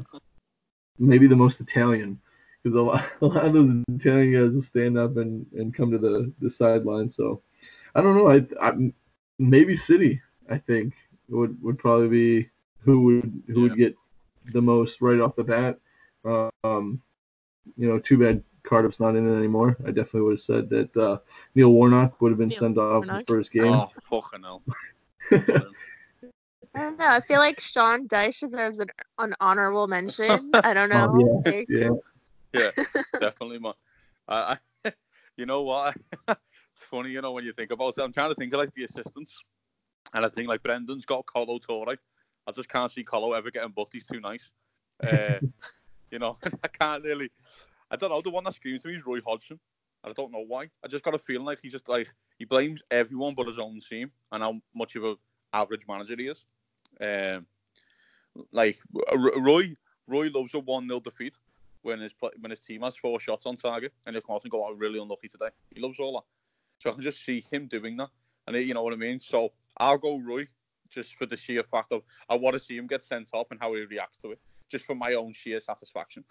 [0.98, 2.18] maybe the most Italian
[2.62, 5.90] because a lot, a lot of those Italian guys will stand up and, and come
[5.90, 7.08] to the, the sideline.
[7.08, 7.42] So
[7.94, 8.30] I don't know.
[8.30, 8.72] I, I
[9.38, 10.20] maybe City.
[10.50, 10.94] I think
[11.28, 13.62] would would probably be who would who yeah.
[13.62, 13.96] would get
[14.52, 15.78] the most right off the bat.
[16.64, 17.00] Um,
[17.76, 19.76] you know, too bad Cardiff's not in it anymore.
[19.84, 21.18] I definitely would have said that uh,
[21.54, 23.26] Neil Warnock would have been Neil sent off Warnock.
[23.26, 23.74] the first game.
[23.74, 24.62] Oh, fucking hell.
[26.76, 27.08] I don't know.
[27.08, 30.50] I feel like Sean Dyche deserves an, an honorable mention.
[30.54, 31.08] I don't know.
[31.10, 31.90] Oh, yeah, like, yeah
[32.56, 32.70] yeah,
[33.20, 33.72] definitely, man.
[34.28, 34.92] I, I,
[35.36, 35.96] you know what?
[36.28, 38.02] it's funny, you know, when you think about it.
[38.02, 39.40] I'm trying to think of like the assistants,
[40.14, 41.96] and I think like Brendan's got Kolo Touré.
[42.46, 43.92] I just can't see Kolo ever getting booked.
[43.92, 44.50] He's too nice.
[45.02, 45.38] Uh,
[46.10, 47.30] you know, I can't really.
[47.90, 48.20] I don't know.
[48.20, 49.58] The one that screams to me is Roy Hodgson.
[50.04, 50.68] I don't know why.
[50.84, 53.80] I just got a feeling like he's just like he blames everyone but his own
[53.80, 55.14] team and how much of a
[55.52, 56.44] average manager he is.
[57.00, 57.46] Um,
[58.52, 58.78] like
[59.14, 61.34] Roy, Roy loves a one 0 defeat
[61.82, 64.50] when his when his team has four shots on target and he'll come out and
[64.50, 66.24] go, "I'm really unlucky today." He loves all that,
[66.78, 68.10] so I can just see him doing that,
[68.46, 69.20] and you know what I mean.
[69.20, 70.46] So I'll go Roy
[70.88, 73.60] just for the sheer fact of I want to see him get sent up and
[73.60, 76.24] how he reacts to it, just for my own sheer satisfaction.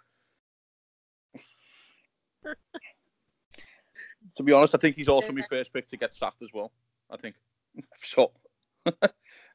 [4.35, 6.71] to be honest, I think he's also my first pick to get sacked as well.
[7.09, 7.35] I think
[8.01, 8.31] so.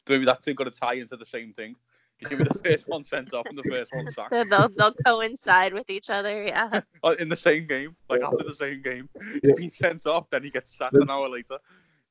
[0.08, 1.76] Maybe that's going to tie into the same thing.
[2.20, 4.32] Give me the first one sent off and the first one sacked.
[4.50, 6.42] they'll they'll coincide with each other.
[6.44, 6.80] Yeah.
[7.02, 9.08] Uh, in the same game, like after the same game.
[9.18, 9.54] He's Yeah.
[9.56, 11.56] been sent off, then he gets sacked an hour later.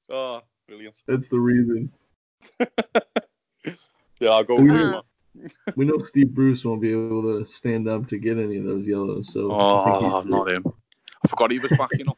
[0.10, 1.04] Oh, brilliant.
[1.08, 1.92] That's the reason.
[4.20, 4.80] Yeah, I'll go with Mhm.
[4.80, 5.52] you, man.
[5.76, 8.86] We know Steve Bruce won't be able to stand up to get any of those
[8.86, 9.32] yellows.
[9.32, 10.64] So I Oh, not him.
[11.24, 12.18] I forgot he was back, you know.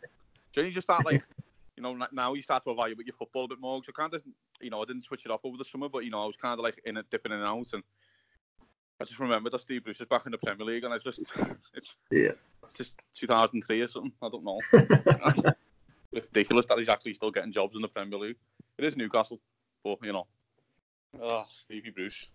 [0.54, 1.22] Don't just start like,
[1.82, 3.84] you know, now you start to evaluate your football a bit more.
[3.84, 4.22] So kind of,
[4.62, 6.36] you know, I didn't switch it off over the summer, but you know, I was
[6.36, 7.84] kind of like in it, dipping in and out, and
[9.00, 11.24] I just remember that Steve Bruce is back in the Premier League, and I just,
[11.74, 12.34] it's, Yeah.
[12.64, 14.12] it's just 2003 or something.
[14.22, 14.60] I don't know.
[16.14, 18.38] Ridiculous that he's actually still getting jobs in the Premier League.
[18.78, 19.40] It is Newcastle,
[19.84, 20.28] but you know,
[21.20, 22.30] oh, Stevie Bruce.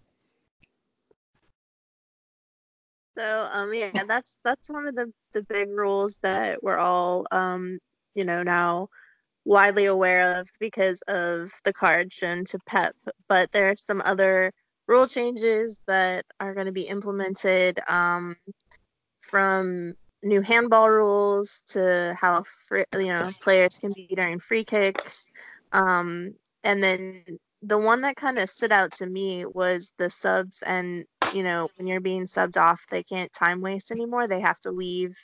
[3.17, 7.79] So um yeah, that's that's one of the the big rules that we're all um
[8.15, 8.89] you know now
[9.47, 12.95] widely aware of because of the card shown to Pep.
[13.29, 14.53] But there are some other
[14.89, 18.37] rule changes that are going to be implemented um
[19.23, 25.31] from new handball rules to how free, you know players can be during free kicks
[25.73, 27.23] um and then
[27.63, 31.05] the one that kind of stood out to me was the subs and
[31.35, 34.71] you know when you're being subbed off they can't time waste anymore they have to
[34.71, 35.17] leave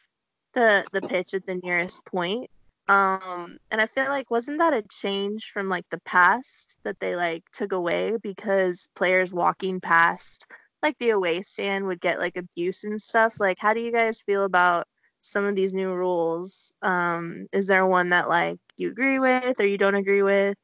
[0.55, 2.51] the the pitch at the nearest point
[2.89, 7.15] um and i feel like wasn't that a change from like the past that they
[7.15, 10.47] like took away because players walking past
[10.83, 13.39] like the away stand would get like abuse and stuff?
[13.39, 14.87] Like how do you guys feel about
[15.21, 16.73] some of these new rules?
[16.83, 20.57] Um is there one that like you agree with or you don't agree with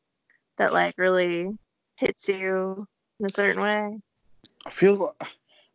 [0.58, 1.48] that like really
[1.98, 2.86] hits you
[3.20, 3.98] in a certain way?
[4.66, 5.14] I feel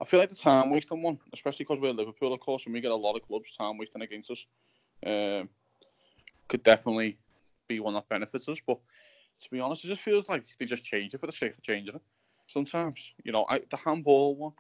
[0.02, 2.82] I feel like the time wasting one, especially because we're Liverpool, of course, and we
[2.82, 4.46] get a lot of clubs time wasting against us.
[5.06, 5.48] Um,
[6.54, 7.18] could definitely
[7.68, 8.78] be one that benefits us, but
[9.42, 11.64] to be honest, it just feels like they just change it for the sake of
[11.64, 12.02] changing it.
[12.46, 14.52] Sometimes, you know, I, the handball one,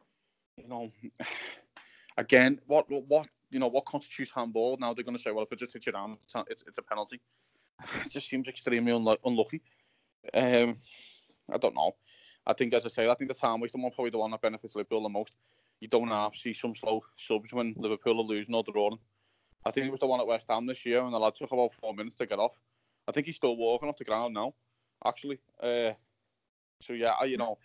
[0.58, 0.92] you know,
[2.18, 4.76] again, what what- you know, what constitutes handball?
[4.80, 6.18] Now they're going to say, well, if it just hits your arm,
[6.50, 7.22] it's, it's, a penalty.
[8.04, 9.62] It just seems extremely unlu- unlucky.
[10.34, 10.74] Um,
[11.54, 11.92] I don't know.
[12.48, 14.42] I think, as I say, I think the time wasting one probably the one that
[14.42, 15.34] benefits Liverpool the most.
[15.82, 18.98] You don't have to see some slow subs when Liverpool are losing or drawing.
[19.66, 21.52] I think it was the one at West Ham this year, and the lad took
[21.52, 22.60] about four minutes to get off.
[23.08, 24.54] I think he's still walking off the ground now,
[25.06, 25.40] actually.
[25.62, 25.92] Uh,
[26.82, 27.58] so yeah, I, you know,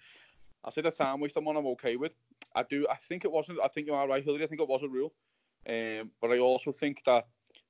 [0.65, 2.15] I say the time wasting one I'm okay with.
[2.55, 2.87] I do.
[2.91, 3.59] I think it wasn't.
[3.63, 4.45] I think you are right, Hillary.
[4.45, 5.13] I think it was a rule,
[5.69, 7.27] um, but I also think that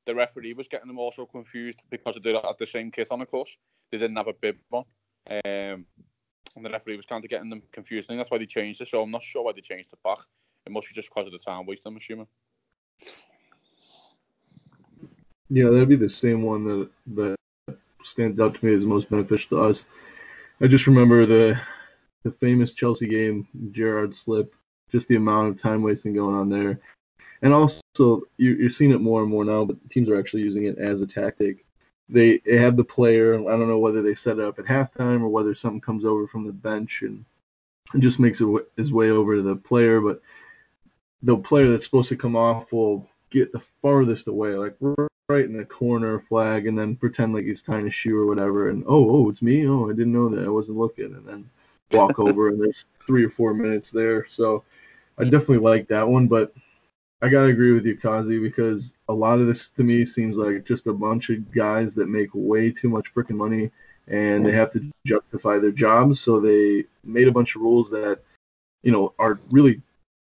[0.06, 3.30] the referee was getting them also confused because they had the same kit on, of
[3.30, 3.56] course.
[3.90, 4.84] They didn't have a bib on.
[5.30, 5.84] Um,
[6.56, 8.08] and the referee was kind of getting them confused.
[8.08, 8.88] I think that's why they changed it.
[8.88, 10.18] So I'm not sure why they changed it back.
[10.66, 12.26] It must be just because of the time waste, I'm assuming.
[15.50, 17.37] Yeah, that'd be the same one that that
[18.04, 19.84] stands out to me as most beneficial to us.
[20.61, 21.61] I just remember the
[22.24, 24.54] the famous Chelsea game, Gerrard slip,
[24.92, 26.80] just the amount of time wasting going on there,
[27.42, 27.80] and also
[28.37, 29.64] you, you're seeing it more and more now.
[29.64, 31.64] But teams are actually using it as a tactic.
[32.11, 33.34] They, they have the player.
[33.34, 36.26] I don't know whether they set it up at halftime or whether something comes over
[36.26, 37.24] from the bench and
[37.98, 40.00] just makes it his way over to the player.
[40.00, 40.22] But
[41.22, 44.76] the player that's supposed to come off will get the farthest away, like
[45.28, 48.70] right in the corner flag, and then pretend like he's tying a shoe or whatever.
[48.70, 49.66] And oh, oh, it's me.
[49.68, 50.44] Oh, I didn't know that.
[50.44, 51.14] I wasn't looking.
[51.14, 51.50] And then
[51.92, 54.26] walk over, and there's three or four minutes there.
[54.26, 54.64] So
[55.18, 56.54] I definitely like that one, but
[57.20, 60.64] I gotta agree with you, Kazi, because a lot of this to me seems like
[60.64, 63.70] just a bunch of guys that make way too much freaking money,
[64.06, 66.20] and they have to justify their jobs.
[66.20, 68.20] So they made a bunch of rules that,
[68.82, 69.82] you know, are really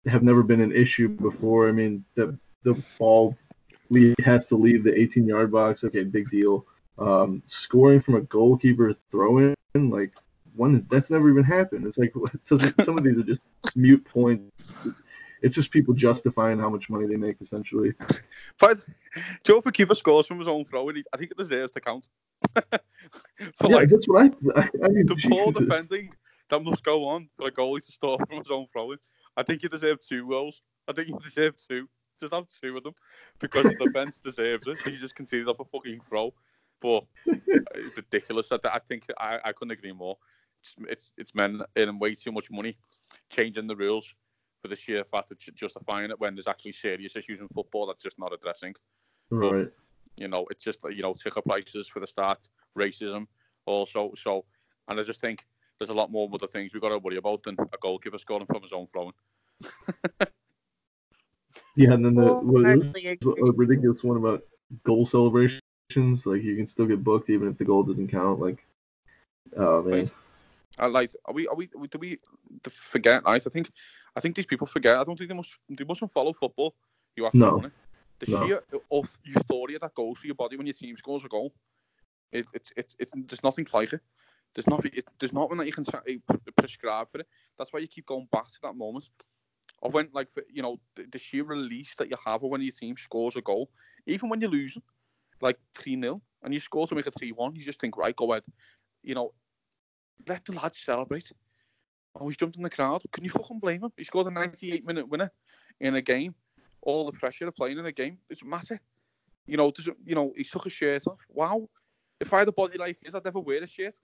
[0.06, 1.68] have never been an issue before.
[1.68, 3.36] I mean, the the ball
[3.90, 5.84] lead has to leave the 18 yard box.
[5.84, 6.66] Okay, big deal.
[6.98, 10.12] Um, scoring from a goalkeeper throw in, like
[10.54, 11.86] one that's never even happened.
[11.86, 12.12] It's like
[12.84, 13.40] some of these are just
[13.74, 14.72] mute points.
[15.42, 17.92] It's just people justifying how much money they make, essentially.
[18.58, 18.80] But
[19.44, 22.08] Joe keeper scores from his own throw, and he, I think it deserves to count.
[22.72, 22.78] yeah,
[23.60, 24.60] like that's what I.
[24.60, 26.10] I, I mean, the poor defending
[26.50, 28.94] that must go on for a goalie to score from his own throw.
[29.36, 30.62] I think he deserved two goals.
[30.88, 31.88] I think he deserved two.
[32.18, 32.94] Just have two of them
[33.40, 34.78] because the defense deserves it.
[34.84, 36.32] He just conceded off a fucking throw.
[36.80, 37.04] But
[37.74, 38.52] it's ridiculous.
[38.52, 40.16] I, I think I, I couldn't agree more.
[40.62, 42.76] It's, it's it's men earning way too much money,
[43.30, 44.14] changing the rules
[44.62, 47.86] for the sheer fact of ju- justifying it when there's actually serious issues in football
[47.86, 48.74] that's just not addressing.
[49.30, 49.70] Right.
[50.16, 53.26] You know, it's just you know, ticket prices for the start, racism
[53.66, 54.12] also.
[54.16, 54.44] So,
[54.88, 55.44] and I just think
[55.78, 58.46] there's a lot more other things we've got to worry about than a goalkeeper scoring
[58.46, 59.12] from his own throwing.
[61.76, 62.86] Yeah, and then the what, was
[63.22, 64.42] a ridiculous one about
[64.84, 65.60] goal celebrations.
[66.24, 68.40] Like you can still get booked even if the goal doesn't count.
[68.40, 68.64] Like,
[69.56, 70.10] oh man,
[70.78, 71.10] I like.
[71.26, 71.46] Are we?
[71.46, 71.66] Are we?
[71.66, 72.18] Do we
[72.68, 73.24] forget?
[73.24, 73.46] Right.
[73.46, 73.70] I think.
[74.16, 74.96] I think these people forget.
[74.96, 75.52] I don't think they must.
[75.68, 76.74] They mustn't follow football.
[77.14, 77.60] You have No.
[77.60, 77.72] to.
[78.20, 78.46] The No.
[78.46, 81.52] sheer of euphoria that goes through your body when your team scores a goal.
[82.32, 84.00] It, it's it's it's there's nothing like it.
[84.54, 84.92] There's nothing.
[84.94, 86.16] It, there's nothing that you can sa- eh,
[86.56, 87.28] prescribe for it.
[87.58, 89.10] That's why you keep going back to that moment
[89.82, 92.72] of when, like, for, you know, the, the sheer release that you have when your
[92.72, 93.70] team scores a goal,
[94.06, 94.82] even when you're losing,
[95.40, 97.54] like three 0 and you score to make it three one.
[97.54, 98.44] You just think, right, go ahead.
[99.02, 99.32] You know,
[100.26, 101.30] let the lads celebrate.
[102.18, 103.02] Oh, he's jumped in the crowd.
[103.12, 103.92] Can you fucking blame him?
[103.96, 105.30] He scored a 98 minute winner
[105.80, 106.34] in a game.
[106.80, 108.80] All the pressure of playing in a game doesn't matter.
[109.46, 110.32] You know, doesn't you know?
[110.36, 111.20] He took his shirt off.
[111.28, 111.68] Wow.
[112.20, 113.94] If I had a body like his, I'd never wear a shirt.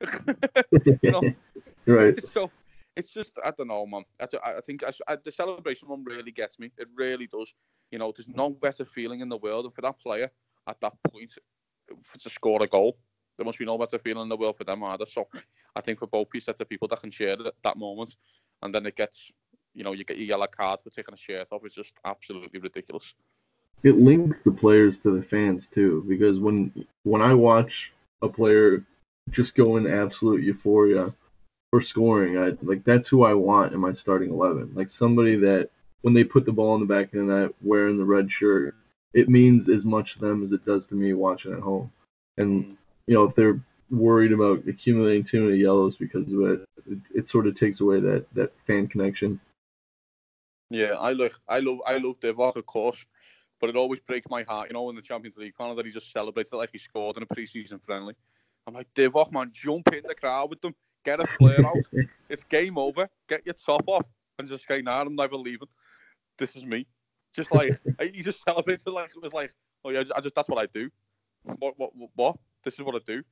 [1.02, 1.22] you know,
[1.86, 2.22] Right.
[2.24, 2.50] so
[2.96, 4.04] it's just I don't know, man.
[4.20, 6.70] I, I think I, I, the celebration one really gets me.
[6.78, 7.54] It really does.
[7.90, 10.30] You know, there's no better feeling in the world than for that player
[10.68, 11.32] at that point
[12.18, 12.96] to score a goal.
[13.36, 15.06] There must be no better feeling in the world for them either.
[15.06, 15.28] So
[15.76, 18.14] I think for both sets of people that can share it at that moment,
[18.62, 19.30] and then it gets,
[19.74, 21.62] you know, you get your yellow card for taking a shirt off.
[21.64, 23.14] It's just absolutely ridiculous.
[23.82, 28.84] it links the players to the fans too because when when I watch a player
[29.30, 31.12] just go in absolute euphoria
[31.74, 34.70] for scoring, I like that's who I want in my starting eleven.
[34.76, 35.70] Like somebody that
[36.02, 38.76] when they put the ball in the back of the net wearing the red shirt,
[39.12, 41.90] it means as much to them as it does to me watching at home.
[42.36, 42.76] And
[43.08, 43.60] you know, if they're
[43.90, 47.98] worried about accumulating too many yellows because of it, it, it sort of takes away
[47.98, 49.40] that that fan connection.
[50.70, 53.04] Yeah, I look, I love, I love Divock, of course,
[53.60, 55.90] but it always breaks my heart, you know, in the Champions League final that he
[55.90, 58.14] just celebrates it like he scored in a pre-season friendly.
[58.64, 61.76] I'm like, Divock, man, jump in the crowd with them, get a flare out.
[62.28, 63.08] it's game over.
[63.28, 64.06] Get your top off
[64.38, 65.68] and just say, nah, I'm never leaving.
[66.38, 66.86] This is me.
[67.34, 69.52] Just like he just celebrated like it was like,
[69.84, 70.90] oh yeah, I just that's what I do.
[71.42, 72.10] What what what?
[72.14, 72.36] what?
[72.64, 73.22] This is what I do.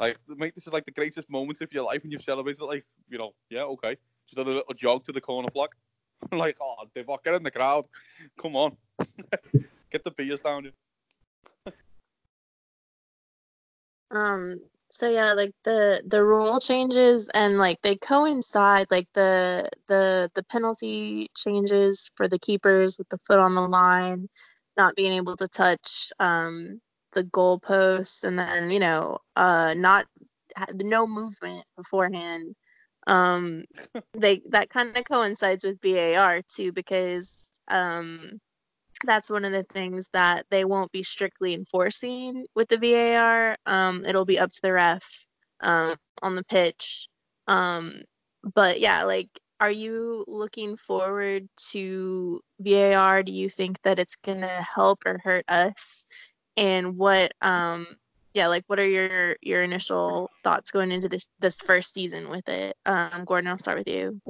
[0.00, 2.84] Like, mate, this is like the greatest moments of your life, and you've celebrated like,
[3.08, 5.68] you know, yeah, okay, just a little jog to the corner flag.
[6.30, 7.84] I'm like, oh, Divock, get in the crowd.
[8.40, 8.76] Come on,
[9.90, 10.72] get the beers down.
[14.10, 14.60] Um.
[14.92, 18.90] So yeah, like the the rule changes and like they coincide.
[18.90, 24.28] Like the the the penalty changes for the keepers with the foot on the line,
[24.76, 26.80] not being able to touch um
[27.14, 30.06] the goalpost, and then you know uh not
[30.74, 32.54] no movement beforehand.
[33.06, 33.64] Um,
[34.14, 38.40] they that kind of coincides with VAR too because um
[39.04, 43.56] that's one of the things that they won't be strictly enforcing with the VAR.
[43.66, 45.26] Um, it'll be up to the ref
[45.60, 47.08] um, on the pitch.
[47.48, 48.02] Um,
[48.54, 49.28] but yeah, like,
[49.60, 53.22] are you looking forward to VAR?
[53.22, 56.06] Do you think that it's gonna help or hurt us?
[56.56, 57.86] And what, um,
[58.34, 62.48] yeah, like, what are your your initial thoughts going into this this first season with
[62.48, 62.76] it?
[62.86, 64.20] Um, Gordon, I'll start with you.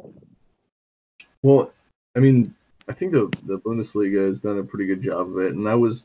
[1.43, 1.73] Well,
[2.15, 2.55] I mean,
[2.89, 5.79] I think the the Bundesliga has done a pretty good job of it, and that
[5.79, 6.05] was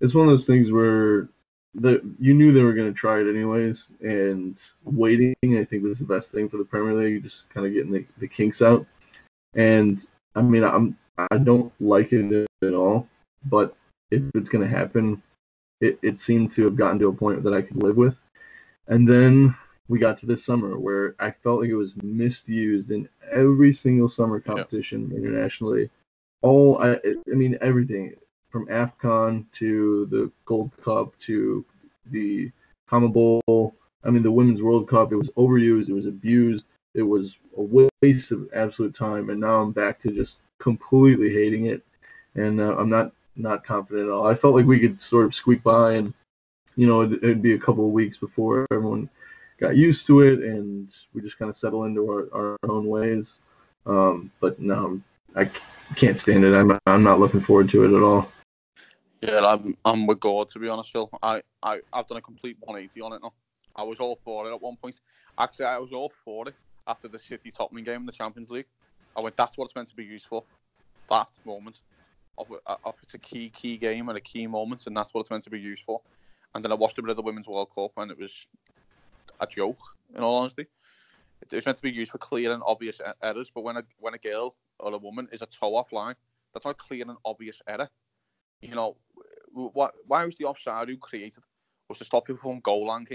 [0.00, 1.28] it's one of those things where
[1.74, 5.98] the you knew they were going to try it anyways, and waiting I think was
[5.98, 8.86] the best thing for the Premier League, just kind of getting the, the kinks out.
[9.54, 10.96] And I mean, I'm
[11.30, 13.08] I don't like it at all,
[13.46, 13.76] but
[14.10, 15.22] if it's going to happen,
[15.80, 18.16] it it seemed to have gotten to a point that I could live with.
[18.88, 19.54] And then
[19.88, 24.08] we got to this summer where I felt like it was misused in every single
[24.08, 25.90] summer competition internationally.
[26.42, 28.14] All I, I mean everything
[28.50, 31.64] from AFCON to the Gold Cup to
[32.10, 32.50] the
[32.88, 33.74] Common Bowl.
[34.04, 35.12] I mean the Women's World Cup.
[35.12, 35.88] It was overused.
[35.88, 36.64] It was abused.
[36.94, 39.30] It was a waste of absolute time.
[39.30, 41.84] And now I'm back to just completely hating it.
[42.34, 44.26] And uh, I'm not not confident at all.
[44.26, 46.12] I felt like we could sort of squeak by and
[46.76, 49.08] you know it'd, it'd be a couple of weeks before everyone
[49.58, 53.40] got used to it and we just kind of settle into our, our own ways.
[53.86, 55.00] Um, but no,
[55.36, 55.50] I
[55.94, 56.54] can't stand it.
[56.54, 58.30] I'm, I'm not looking forward to it at all.
[59.20, 61.10] Yeah, I'm, I'm with Gord, to be honest, Phil.
[61.22, 63.32] I, I, I've done a complete 180 on it now.
[63.74, 64.96] I was all for it at one point.
[65.38, 66.54] Actually, I was all for it
[66.86, 68.66] after the City Tottenham game in the Champions League.
[69.16, 70.44] I went, that's what it's meant to be used for.
[71.10, 71.78] That moment.
[72.36, 75.30] Of, of it's a key, key game and a key moment, and that's what it's
[75.30, 76.00] meant to be used for.
[76.54, 78.46] And then I watched a bit of the Women's World Cup, and it was
[79.40, 79.78] a joke,
[80.14, 80.66] in all honesty.
[81.42, 84.14] It was meant to be used for clear and obvious errors, but when a when
[84.14, 86.14] a girl or a woman is a toe off line,
[86.52, 87.88] that's not clear and obvious error.
[88.60, 88.96] You know,
[89.52, 91.42] why, why was the offside who created
[91.88, 93.06] was to stop people from goal line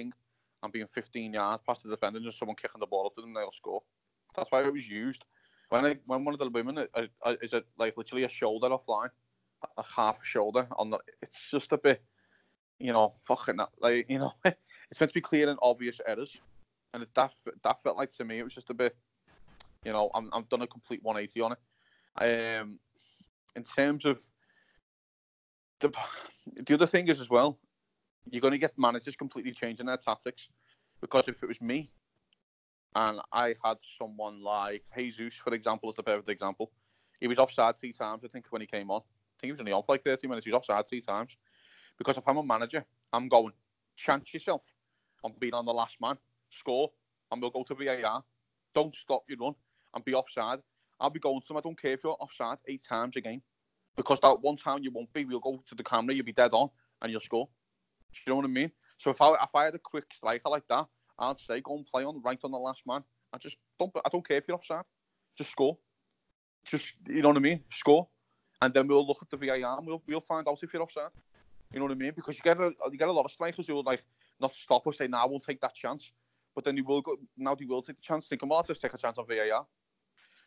[0.63, 3.33] and being 15 yards past the defender and someone kicking the ball up to them,
[3.33, 3.83] they'll score.
[4.35, 5.25] That's why it was used.
[5.69, 9.09] When when one of the women uh, uh, is it like literally a shoulder offline,
[9.77, 12.03] a half shoulder on the, it's just a bit,
[12.79, 16.39] you know, fucking that, like you know, it's meant to be clear and obvious errors.
[16.93, 17.31] And that
[17.63, 18.95] that felt like to me it was just a bit,
[19.83, 22.61] you know, I'm I've done a complete 180 on it.
[22.61, 22.79] Um,
[23.55, 24.21] in terms of
[25.79, 25.91] the
[26.67, 27.59] the other thing is as well,
[28.29, 30.49] you're going to get managers completely changing their tactics
[31.01, 31.91] because if it was me
[32.95, 36.71] and I had someone like Jesus, for example, as the perfect example,
[37.19, 39.01] he was offside three times, I think, when he came on.
[39.01, 40.45] I think he was only on for like 30 minutes.
[40.45, 41.35] He was offside three times.
[41.97, 43.53] Because if I'm a manager, I'm going,
[43.95, 44.61] chance yourself
[45.23, 46.17] on being on the last man,
[46.53, 46.91] score,
[47.31, 48.23] and we'll go to VAR.
[48.73, 49.55] Don't stop your run
[49.93, 50.59] and be offside.
[50.99, 51.57] I'll be going to them.
[51.57, 53.41] I don't care if you're offside eight times a game.
[53.95, 56.51] Because that one time you won't be, we'll go to the camera, you'll be dead
[56.53, 56.69] on,
[57.01, 57.47] and you'll score.
[58.13, 58.71] Do you know what I mean?
[58.97, 60.85] So if I if I had a quick striker like that,
[61.19, 63.03] I'd say go and play on right on the last man.
[63.33, 64.85] I just don't I don't care if you're offside.
[65.37, 65.77] Just score.
[66.65, 67.61] Just you know what I mean?
[67.69, 68.07] Score.
[68.61, 71.11] And then we'll look at the VAR and we'll we'll find out if you're offside.
[71.73, 72.13] You know what I mean?
[72.15, 74.03] Because you get a you get a lot of strikers who will like
[74.39, 76.11] not stop or say, "Now nah, we'll take that chance,"
[76.55, 77.17] but then you will go.
[77.37, 79.65] Now they will take the chance, thinking, "Well, let's take a chance on VAR."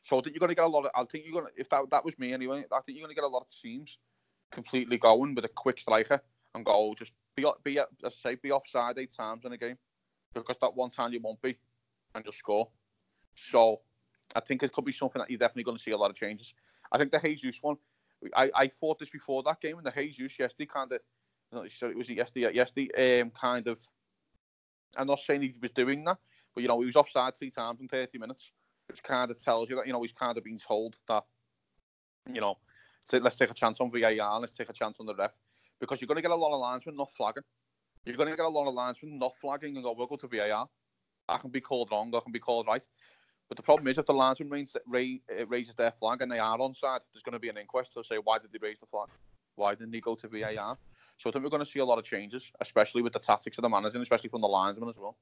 [0.05, 0.91] So I think you're going to get a lot of.
[0.95, 1.61] I think you're going to.
[1.61, 3.49] If that that was me anyway, I think you're going to get a lot of
[3.51, 3.99] teams
[4.53, 6.21] completely going with a quick striker
[6.55, 9.77] and go just be be as say be offside eight times in a game
[10.35, 11.57] because that one time you won't be
[12.15, 12.69] and you'll score.
[13.35, 13.81] So
[14.35, 16.17] I think it could be something that you're definitely going to see a lot of
[16.17, 16.55] changes.
[16.93, 17.77] I think the Jesus one,
[18.35, 21.01] I, I thought this before that game, and the Jesus yesterday kind of
[21.71, 22.53] so it was yesterday.
[22.55, 23.79] Yesterday, um, kind of.
[24.97, 26.19] I'm not saying he was doing that,
[26.55, 28.51] but you know he was offside three times in 30 minutes,
[28.89, 31.25] which kind of tells you that you know he's kind of been told that,
[32.33, 32.59] you know,
[33.13, 35.33] let's take a chance on VAR, let's take a chance on the ref,
[35.81, 37.45] because you're going to get a lot of linesmen not flagging.
[38.05, 40.29] You're going to get a lot of linesmen not flagging and go, we'll go to
[40.29, 40.69] VAR.
[41.29, 42.83] I can be called wrong, I can be called right.
[43.49, 47.01] But the problem is, if the linesman uh, raises their flag and they are onside,
[47.13, 49.09] there's going to be an inquest to say, why did they raise the flag?
[49.55, 50.79] Why didn't he go to VAR?
[51.19, 53.59] So I think we're going to see a lot of changes, especially with the tactics
[53.59, 55.17] of the managers, especially from the linesmen as well.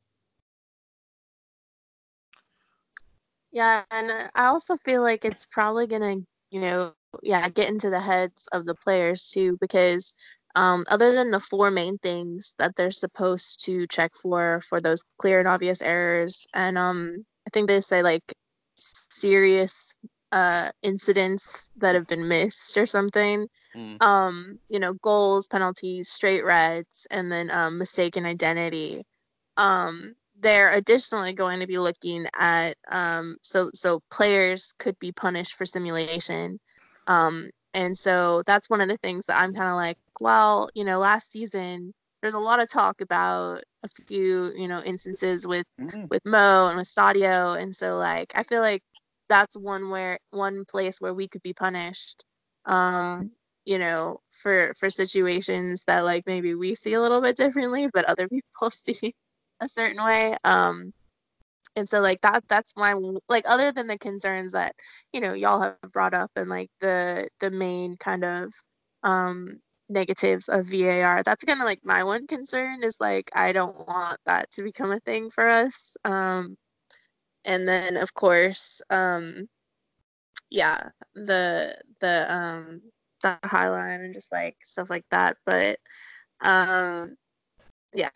[3.52, 6.92] Yeah, and I also feel like it's probably going to, you know,
[7.22, 10.14] yeah, get into the heads of the players too, because
[10.56, 15.04] um, other than the four main things that they're supposed to check for for those
[15.18, 18.22] clear and obvious errors, and um, I think they say like
[18.76, 19.94] serious
[20.34, 23.46] uh, incidents that have been missed or something.
[23.74, 24.02] Mm.
[24.02, 29.06] Um, you know, goals, penalties, straight reds, and then um, mistaken identity.
[29.56, 35.54] Um, they're additionally going to be looking at um, so so players could be punished
[35.54, 36.58] for simulation.
[37.06, 40.84] Um, and so that's one of the things that I'm kind of like, well, you
[40.84, 45.66] know, last season there's a lot of talk about a few, you know, instances with
[45.80, 46.08] mm.
[46.10, 48.82] with Mo and with Sadio, and so like I feel like
[49.28, 52.24] that's one where one place where we could be punished
[52.66, 53.30] um
[53.64, 58.04] you know for for situations that like maybe we see a little bit differently but
[58.06, 59.14] other people see
[59.60, 60.92] a certain way um
[61.76, 62.94] and so like that that's my
[63.28, 64.74] like other than the concerns that
[65.12, 68.52] you know y'all have brought up and like the the main kind of
[69.02, 73.76] um negatives of VAR that's kind of like my one concern is like I don't
[73.86, 76.56] want that to become a thing for us um
[77.44, 79.48] and then of course um
[80.50, 82.80] yeah the the um
[83.22, 85.36] the highline and just like stuff like that.
[85.46, 85.78] But
[86.40, 87.16] um
[87.92, 88.10] yeah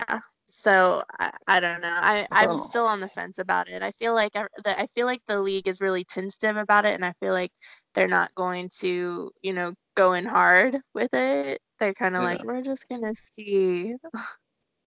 [0.45, 1.89] so I, I don't know.
[1.89, 3.83] I i'm still on the fence about it.
[3.83, 6.95] I feel like I, the, I feel like the league is really tentative about it
[6.95, 7.51] and i feel like
[7.93, 11.61] they're not going to you know go in hard with it.
[11.79, 12.29] They're kind of yeah.
[12.29, 13.95] like we're just gonna see.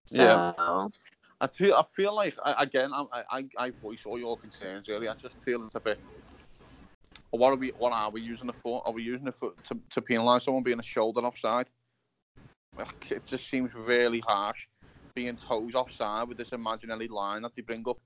[0.05, 0.87] So yeah.
[1.43, 5.09] I feel, I feel like again, I, I, I voice all your concerns really.
[5.09, 5.99] I just feel it's a bit.
[7.33, 7.73] Oh, what are we?
[7.77, 8.81] What are we using it for?
[8.85, 11.67] Are we using it for to, to penalise someone being a shoulder offside?
[13.11, 14.67] It just seems really harsh,
[15.15, 17.97] being toes offside with this imaginary line that they bring up.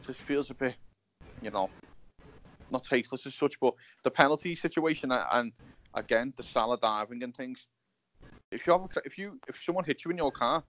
[0.00, 0.76] It just feels a bit,
[1.42, 1.68] you know,
[2.70, 3.58] not tasteless as such.
[3.58, 3.74] But
[4.04, 5.50] the penalty situation uh, and
[5.94, 7.66] again the Salah diving and things.
[8.52, 10.62] If you have, a, if you, if someone hits you in your car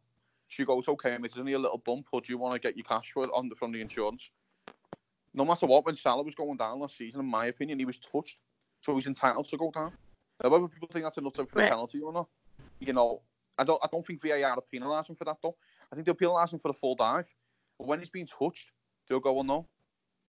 [0.50, 2.84] she goes, okay, it's only a little bump, or do you want to get your
[2.84, 4.32] cash for it on the, from the insurance?
[5.34, 8.00] No matter what, when Salah was going down last season, in my opinion, he was
[8.00, 8.40] touched,
[8.82, 9.94] so he's entitled to go down.
[10.44, 11.68] Now, whether people think that's enough for right.
[11.68, 12.28] a penalty or not,
[12.80, 13.22] you know,
[13.58, 15.56] I don't, I don't think VAR are penalising for that though.
[15.92, 17.28] I think they'll penalise him for the full dive.
[17.78, 18.72] But when he's being touched,
[19.08, 19.68] they'll go, well, no.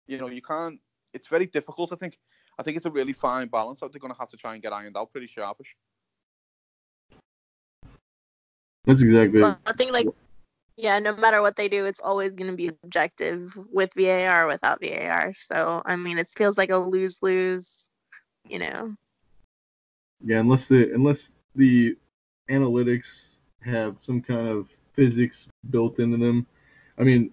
[0.06, 0.80] You know, you can't.
[1.12, 1.92] It's very difficult.
[1.92, 2.18] I think.
[2.58, 4.62] I think it's a really fine balance that they're going to have to try and
[4.62, 5.76] get ironed out pretty sharpish.
[8.86, 9.40] That's exactly.
[9.40, 10.08] Well, I think like
[10.76, 14.80] yeah, no matter what they do, it's always going to be subjective with VAR without
[14.80, 15.32] VAR.
[15.34, 17.90] So I mean, it feels like a lose lose,
[18.46, 18.94] you know.
[20.24, 21.96] Yeah, unless the unless the
[22.50, 26.46] analytics have some kind of physics built into them.
[26.98, 27.32] I mean,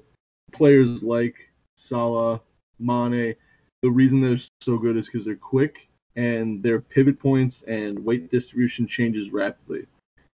[0.52, 1.36] players like
[1.76, 2.42] Salah,
[2.80, 3.36] Mane,
[3.82, 8.32] the reason they're so good is because they're quick and their pivot points and weight
[8.32, 9.86] distribution changes rapidly.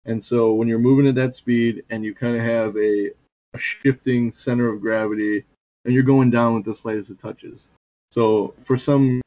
[0.06, 3.12] And so when you're moving at that speed and you kind of have a,
[3.54, 5.44] a shifting center of gravity
[5.84, 7.68] and you're going down with the slightest of touches.
[8.12, 9.22] So for some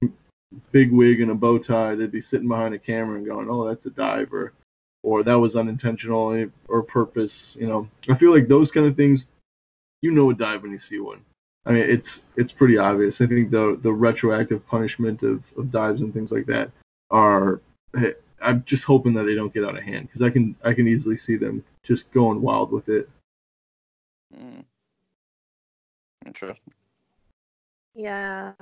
[0.72, 3.66] big wig and a bow tie, they'd be sitting behind a camera and going, "Oh,
[3.66, 4.52] that's a dive," or,
[5.02, 7.56] or that was unintentional or purpose.
[7.60, 9.26] You know, I feel like those kind of things,
[10.02, 11.20] you know, a dive when you see one.
[11.66, 13.20] I mean, it's it's pretty obvious.
[13.20, 16.70] I think the the retroactive punishment of, of dives and things like that
[17.10, 17.60] are.
[18.40, 20.88] I'm just hoping that they don't get out of hand because I can I can
[20.88, 23.08] easily see them just going wild with it.
[24.34, 24.64] Mm.
[26.26, 26.72] Interesting.
[27.94, 28.52] Yeah.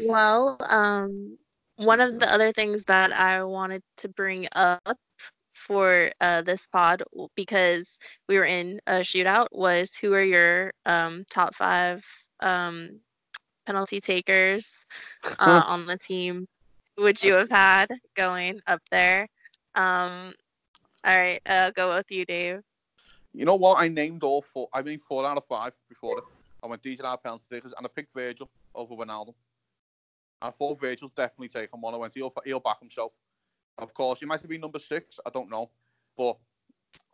[0.00, 1.36] Well, um,
[1.76, 4.98] one of the other things that I wanted to bring up
[5.54, 7.02] for uh, this pod
[7.34, 7.98] because
[8.28, 12.02] we were in a shootout was who are your um, top five
[12.40, 13.00] um,
[13.66, 14.86] penalty takers
[15.38, 16.46] uh, on the team?
[17.00, 19.26] Would you have had going up there?
[19.74, 20.34] Um,
[21.02, 22.60] all right, uh, go with you, Dave.
[23.32, 23.80] You know what?
[23.80, 24.68] I named all four.
[24.74, 26.20] I mean, four out of five before.
[26.62, 29.32] I went DJR penalty takers, and I picked Virgil over Wijnaldum.
[30.42, 31.94] I thought Virgil's definitely taken one.
[31.94, 33.12] I went, he'll, he'll back himself.
[33.78, 35.18] Of course, he might have been number six.
[35.24, 35.70] I don't know,
[36.18, 36.36] but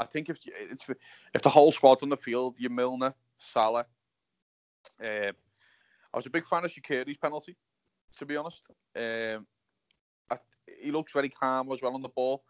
[0.00, 0.84] I think if it's
[1.32, 3.86] if the whole squad's on the field, you Milner, Salah.
[5.00, 5.30] Uh,
[6.12, 7.56] I was a big fan of Shaqiri's penalty,
[8.18, 8.64] to be honest.
[8.96, 9.46] Um,
[10.80, 12.44] he looks very calm as well on the ball.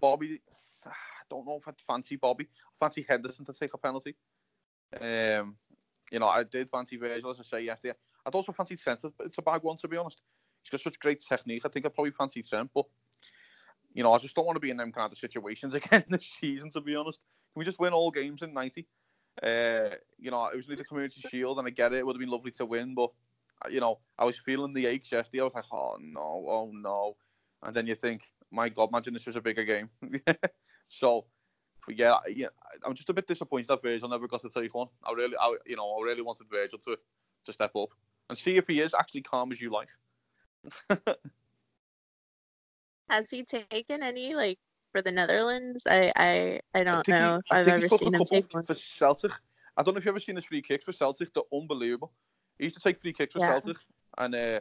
[0.00, 0.40] Bobby,
[0.84, 0.90] I
[1.30, 2.48] don't know if I'd fancy Bobby.
[2.50, 4.16] I fancy Henderson to take a penalty.
[5.00, 5.56] Um,
[6.10, 7.94] you know, I did fancy Virgil, as I say yesterday.
[8.24, 10.20] I'd also fancy Trent but It's a bag one, to be honest.
[10.62, 11.62] He's got such great technique.
[11.64, 12.84] I think I'd probably fancy Trent, but,
[13.94, 16.26] you know, I just don't want to be in them kind of situations again this
[16.26, 17.20] season, to be honest.
[17.52, 18.86] Can we just win all games in 90?
[19.42, 21.98] Uh, you know, it was only the Community Shield, and I get it.
[21.98, 23.10] It would have been lovely to win, but,
[23.70, 25.40] you know, I was feeling the aches yesterday.
[25.40, 27.16] I was like, oh, no, oh, no.
[27.62, 29.88] And then you think, my God, imagine this was a bigger game.
[30.88, 31.26] so,
[31.88, 32.48] yeah, yeah,
[32.84, 34.88] I'm just a bit disappointed that Virgil never got to take one.
[35.04, 36.96] I really, I, you know, I really wanted Virgil to
[37.44, 37.88] to step up
[38.28, 39.88] and see if he is actually calm as you like.
[43.10, 44.58] Has he taken any like
[44.92, 45.86] for the Netherlands?
[45.88, 48.74] I I, I don't I know he, if I've ever seen him take one for
[48.74, 49.32] Celtic.
[49.76, 51.34] I don't know if you've ever seen his free kicks for Celtic.
[51.34, 52.12] They're unbelievable.
[52.58, 53.48] He used to take free kicks for yeah.
[53.48, 53.76] Celtic
[54.18, 54.60] and uh,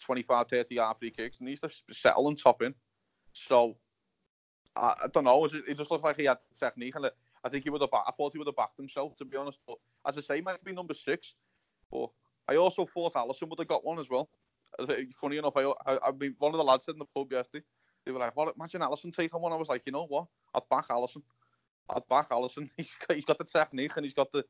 [0.00, 2.74] 25, 30 yard free kicks, and he used to settle them top in.
[3.32, 3.76] So
[4.74, 5.44] I, I don't know.
[5.44, 7.10] It just looked like he had technique, and
[7.44, 7.90] I think he would have.
[7.92, 9.60] I thought he would have backed himself, to be honest.
[9.66, 9.76] But
[10.06, 11.34] as I say, he might be number six.
[11.90, 12.10] But
[12.48, 14.28] I also thought Alisson would have got one as well.
[15.20, 17.64] Funny enough, I, I, I mean, one of the lads in the pub yesterday,
[18.04, 20.26] they were like, "Well, Imagine Alisson taking one." I was like, "You know what?
[20.54, 21.22] I'd back Alisson.
[21.88, 22.68] I'd back Alisson.
[22.76, 24.44] He's he's got the technique and he's got the,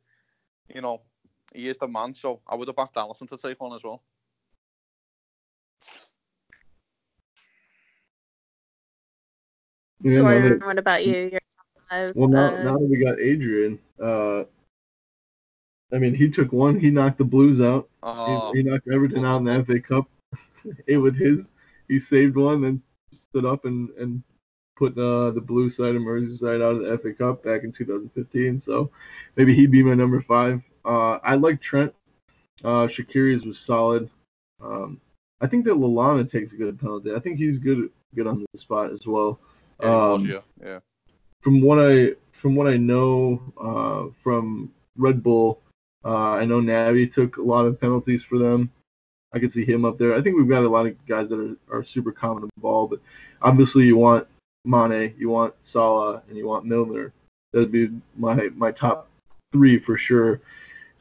[0.75, 1.03] you know,
[1.55, 2.15] he is the man.
[2.15, 4.03] So I would have backed Alisson to take one as well."
[10.03, 11.31] Yeah, Jordan, what about you?
[11.33, 11.41] Your
[11.91, 12.63] five, well, now, uh...
[12.63, 14.45] now that we got Adrian, uh,
[15.93, 16.79] I mean, he took one.
[16.79, 17.89] He knocked the Blues out.
[18.03, 18.53] Oh.
[18.53, 20.09] He, he, knocked Everton out in the FA Cup.
[20.87, 21.49] it was his.
[21.89, 22.83] He saved one, then
[23.15, 24.23] stood up and and
[24.77, 28.61] put uh, the blue side of Merseyside out of the FA Cup back in 2015.
[28.61, 28.91] So
[29.37, 30.61] maybe he'd be my number five.
[30.85, 31.95] Uh, I like Trent.
[32.63, 34.11] Uh, Shaqiri's was solid.
[34.63, 35.01] Um,
[35.41, 37.15] I think that Lallana takes a good penalty.
[37.15, 39.39] I think he's good good on the spot as well.
[39.81, 40.79] Um, yeah, yeah.
[41.43, 45.61] From what I from what I know uh, from Red Bull,
[46.05, 48.71] uh, I know Naby took a lot of penalties for them.
[49.33, 50.15] I could see him up there.
[50.15, 52.61] I think we've got a lot of guys that are, are super common in the
[52.61, 53.01] ball, but
[53.43, 54.27] obviously you want
[54.65, 57.13] Mane, you want Salah, and you want Milner.
[57.53, 59.09] That'd be my my top
[59.53, 60.41] three for sure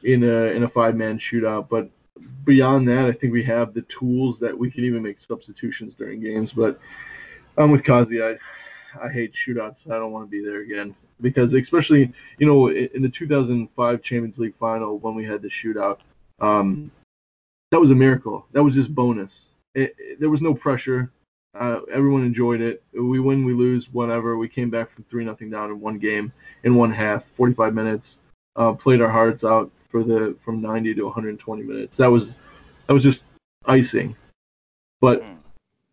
[0.02, 1.68] in a in a five man shootout.
[1.68, 1.90] But
[2.44, 6.20] beyond that, I think we have the tools that we can even make substitutions during
[6.20, 6.52] games.
[6.52, 6.78] But
[7.56, 8.22] I'm with Kazi.
[8.22, 8.36] I
[9.02, 9.90] I hate shootouts.
[9.90, 14.38] I don't want to be there again because, especially you know, in the 2005 Champions
[14.38, 15.98] League final when we had the shootout,
[16.40, 16.90] um,
[17.70, 18.46] that was a miracle.
[18.52, 19.46] That was just bonus.
[19.74, 21.10] It, it, there was no pressure.
[21.58, 22.82] Uh, everyone enjoyed it.
[22.92, 24.36] We win, we lose, whatever.
[24.36, 26.32] We came back from three nothing down in one game,
[26.64, 28.18] in one half, 45 minutes.
[28.56, 31.96] Uh, played our hearts out for the from 90 to 120 minutes.
[31.96, 32.34] That was
[32.86, 33.22] that was just
[33.66, 34.16] icing.
[35.00, 35.34] But hmm.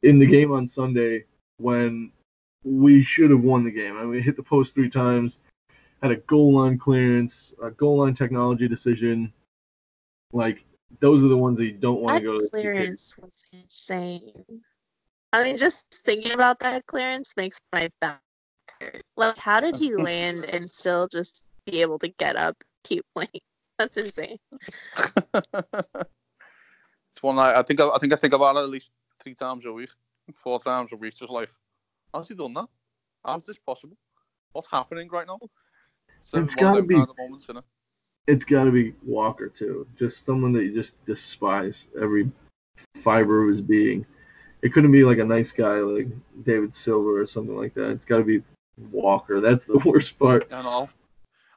[0.03, 1.25] in the game on Sunday,
[1.57, 2.11] when
[2.63, 3.97] we should have won the game.
[3.97, 5.39] I mean, we hit the post three times,
[6.01, 9.31] had a goal line clearance, a goal line technology decision.
[10.31, 10.63] Like
[10.99, 12.39] those are the ones that you don't want to go.
[12.39, 14.61] That clearance was insane.
[15.31, 18.21] I mean, just thinking about that clearance makes my back
[18.79, 19.01] hurt.
[19.17, 23.29] Like, how did he land and still just be able to get up, keep playing?
[23.79, 24.37] That's insane.
[24.95, 25.11] it's
[27.21, 28.91] one I, I think I, I think I think about it at least
[29.21, 29.89] three times a week,
[30.35, 31.15] four times a week.
[31.15, 31.49] Just like,
[32.13, 32.67] how's he done that?
[33.25, 33.97] How's this possible?
[34.51, 35.39] What's happening right now?
[36.33, 37.63] It's gotta be- Moments, innit?
[38.27, 39.85] It's got to be Walker too.
[39.99, 42.31] Just someone that you just despise every
[43.01, 44.05] fiber of his being.
[44.61, 46.07] It couldn't be like a nice guy like
[46.43, 47.89] David Silva or something like that.
[47.89, 48.41] It's got to be
[48.91, 49.41] Walker.
[49.41, 50.47] That's the worst part.
[50.53, 50.89] I know.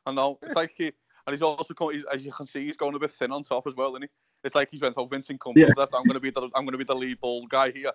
[0.07, 0.39] I know.
[0.43, 3.13] It's like he, and he's also he's, as you can see, he's going a bit
[3.13, 4.09] thin on top as well, isn't he?
[4.43, 5.75] It's like he's went, oh, Vincent Kompany's Yeah.
[5.77, 5.95] left.
[5.95, 7.93] I'm gonna be the I'm gonna be the lead ball guy here.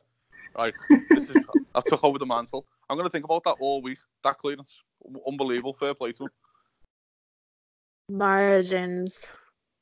[0.57, 0.73] Right.
[1.13, 1.37] This is
[1.75, 2.65] I took over the mantle.
[2.89, 3.99] I'm gonna think about that all week.
[4.23, 4.81] That clearance,
[5.27, 5.73] unbelievable.
[5.73, 6.29] Fair play to him.
[8.09, 9.31] Margins.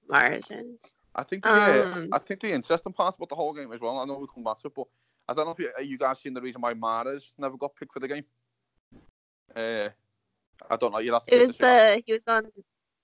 [0.07, 0.95] Margins.
[1.15, 3.79] I think the, uh, Um, I think the interesting part about the whole game as
[3.79, 3.97] well.
[3.97, 4.85] I know we'll come back to it, but
[5.27, 7.93] I don't know if you, you guys seen the reason why Mahrez never got picked
[7.93, 8.23] for the game.
[9.55, 9.89] Uh,
[10.69, 10.99] I don't know.
[10.99, 11.35] You have to.
[11.35, 12.51] It was the he was on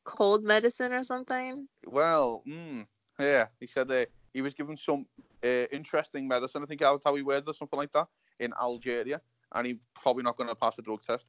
[0.03, 1.67] cold medicine or something.
[1.85, 2.85] Well, mm,
[3.19, 5.05] yeah, he said uh, he was given some
[5.45, 6.63] uh, interesting medicine.
[6.63, 8.07] I think that's how he worded it, something like that,
[8.39, 9.21] in Algeria,
[9.53, 11.27] and he's probably not going to pass the drug test.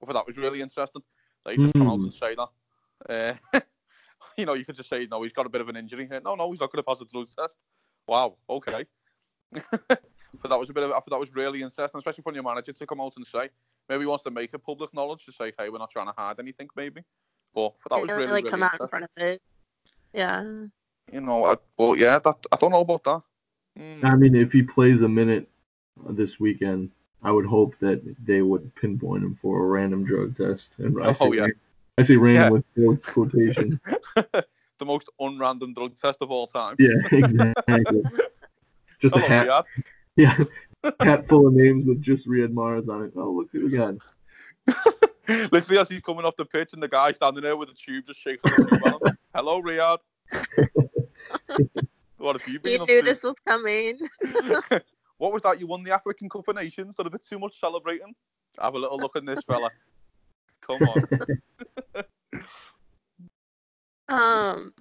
[0.00, 1.02] But that was really interesting.
[1.44, 2.04] That he just come out Hmm.
[2.04, 3.38] and say that.
[3.52, 3.60] Uh,
[4.36, 6.08] you know, you could just say, no, he's got a bit of an injury.
[6.10, 7.58] Uh, No, no, he's not going to pass the drug test.
[8.06, 8.86] Wow, okay.
[9.52, 12.42] but that was a bit of, I thought that was really interesting, especially for your
[12.42, 13.48] manager to come out and say,
[13.88, 16.14] maybe he wants to make it public knowledge to say, hey, we're not trying to
[16.16, 17.02] hide anything, maybe.
[17.54, 19.42] But that was Really, really, like really come out in front of it.
[20.12, 20.42] Yeah.
[21.12, 23.22] you know, I, well, yeah, that I don't know about that.
[23.78, 25.48] Mm, I mean, if he plays a minute
[26.10, 26.90] this weekend,
[27.22, 30.76] I would hope that they would pinpoint him for a random drug test.
[30.78, 31.46] And I say, Oh, yeah.
[31.96, 32.88] I say random Yeah.
[32.88, 33.80] with quotation.
[34.14, 36.76] the most unrandom drug test of all time.
[36.78, 38.02] yeah, exactly.
[39.00, 39.64] Just a Hello, hat, Riyad.
[40.16, 43.12] yeah, hat full of names with just Riyad Mahrez on it.
[43.16, 43.94] Oh, look who we got.
[45.52, 48.06] Literally, as he's coming off the pitch, and the guy standing there with a tube
[48.08, 49.16] just shaking the tube.
[49.32, 49.98] Hello, Riyad.
[52.28, 53.04] What have you been You knew to?
[53.04, 53.98] this was coming.
[55.18, 55.58] What was that?
[55.58, 56.94] You won the African Cup of Nations.
[56.94, 58.14] Did a bit too much celebrating.
[58.60, 59.68] Have a little look at this fella.
[60.60, 61.08] Come on.
[64.10, 64.72] Um,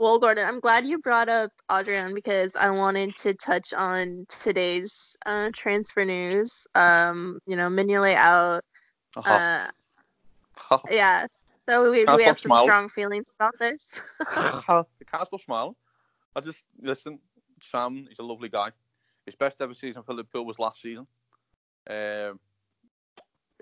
[0.00, 5.16] well, Gordon, I'm glad you brought up Adrian because I wanted to touch on today's
[5.26, 6.66] uh, transfer news.
[6.74, 8.64] Um, you know, Mignolet out.
[9.16, 9.68] Uh-huh.
[10.70, 11.26] Uh, yeah.
[11.68, 12.64] So we, we have some smiling.
[12.64, 14.00] strong feelings about this.
[14.62, 14.88] Stop
[15.40, 15.76] smiling.
[16.34, 17.18] I just listen.
[17.62, 18.70] Sam, he's a lovely guy.
[19.24, 21.06] His best ever season for Liverpool was last season.
[21.88, 22.38] Um,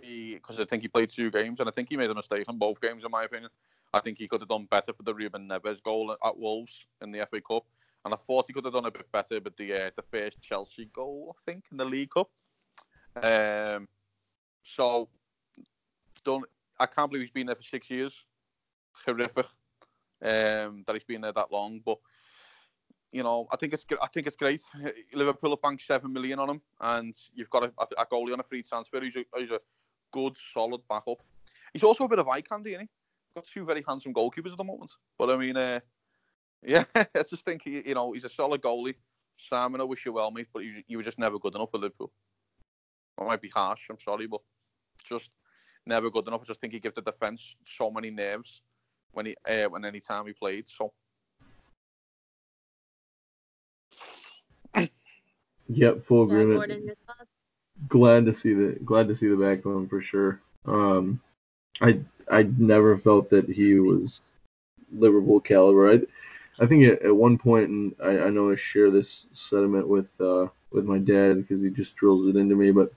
[0.00, 2.58] because I think he played two games, and I think he made a mistake in
[2.58, 3.50] both games, in my opinion.
[3.94, 7.12] I think he could have done better for the Ruben Neves goal at Wolves in
[7.12, 7.64] the FA Cup,
[8.04, 10.40] and I thought he could have done a bit better with the uh, the first
[10.40, 12.30] Chelsea goal, I think, in the League Cup.
[13.22, 13.86] Um,
[14.62, 15.08] so,
[16.24, 16.44] don't
[16.80, 18.24] I can't believe he's been there for six years.
[19.06, 19.46] Horrific
[20.22, 21.98] um, that he's been there that long, but
[23.12, 24.62] you know, I think it's I think it's great.
[25.12, 28.42] Liverpool have banked seven million on him, and you've got a, a goalie on a
[28.42, 29.00] free transfer.
[29.02, 29.60] He's a, a
[30.12, 31.22] good, solid backup.
[31.74, 32.88] He's also a bit of eye candy, isn't he?
[33.34, 34.92] Got two very handsome goalkeepers at the moment.
[35.18, 35.80] But I mean, uh,
[36.62, 38.94] yeah, I just think you know he's a solid goalie.
[39.36, 41.78] Simon, I wish you well, mate, but you, you were just never good enough for
[41.78, 42.12] Liverpool.
[43.18, 44.40] I might be harsh, I'm sorry, but
[45.04, 45.32] just
[45.84, 46.42] never good enough.
[46.42, 48.62] I just think he gave the defence so many nerves
[49.12, 50.68] when he uh, when any time he played.
[50.68, 50.92] So
[55.74, 56.58] Yep, full agreement.
[56.58, 57.28] Gordon, your thoughts?
[57.88, 60.40] glad to see the glad to see the back of him for sure.
[60.66, 61.20] Um,
[61.80, 62.00] I
[62.30, 64.20] I never felt that he was
[64.92, 65.92] Liverpool caliber.
[65.92, 66.00] I
[66.62, 70.08] I think at, at one point, and I, I know I share this sentiment with
[70.20, 72.92] uh, with my dad because he just drills it into me, but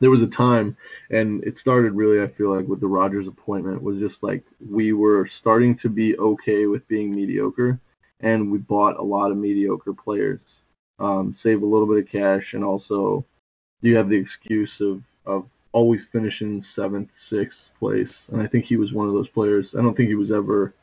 [0.00, 0.76] there was a time,
[1.10, 2.22] and it started really.
[2.22, 6.16] I feel like with the Rodgers appointment was just like we were starting to be
[6.18, 7.80] okay with being mediocre,
[8.20, 10.40] and we bought a lot of mediocre players,
[10.98, 13.24] um, save a little bit of cash, and also
[13.82, 18.76] you have the excuse of of always finishing seventh, sixth place, and I think he
[18.76, 19.74] was one of those players.
[19.74, 20.74] I don't think he was ever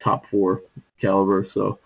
[0.00, 0.62] top four
[1.00, 1.78] caliber, so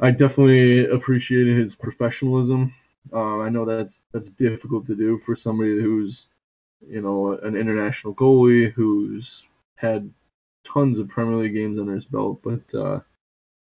[0.00, 2.74] I definitely appreciated his professionalism.
[3.12, 6.26] Uh, I know that's that's difficult to do for somebody who's
[6.86, 9.42] you know an international goalie who's
[9.76, 10.10] had
[10.66, 13.00] tons of Premier League games under his belt, but uh,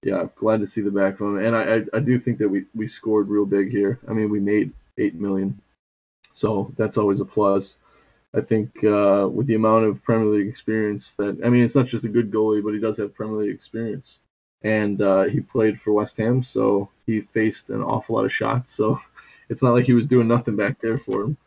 [0.04, 2.66] yeah, glad to see the back of and I, I I do think that we
[2.76, 4.00] we scored real big here.
[4.08, 5.60] I mean, we made eight million.
[6.34, 7.76] So that's always a plus.
[8.36, 11.88] I think uh, with the amount of Premier League experience that I mean, it's not
[11.88, 14.20] just a good goalie, but he does have Premier League experience,
[14.64, 18.76] and uh, he played for West Ham, so he faced an awful lot of shots.
[18.76, 19.00] So
[19.50, 21.38] it's not like he was doing nothing back there for him.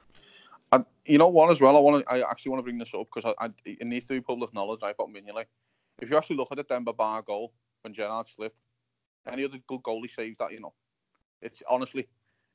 [0.72, 2.11] And you know what, as well, I want to.
[2.11, 4.54] I actually want to bring this up because I, I, it needs to be public
[4.54, 4.80] knowledge.
[4.82, 5.46] I got Mignolet.
[6.00, 7.52] If you actually look at the Demba Ba goal
[7.87, 8.59] when Gerrard slipped.
[9.30, 10.74] Any other good goalie saves that, you know.
[11.41, 12.09] It's honestly,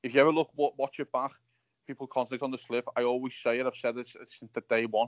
[0.03, 1.31] if you ever look, watch it back,
[1.87, 2.85] people concentrate on the slip.
[2.97, 3.65] I always say it.
[3.65, 5.07] I've said it uh, since the day one.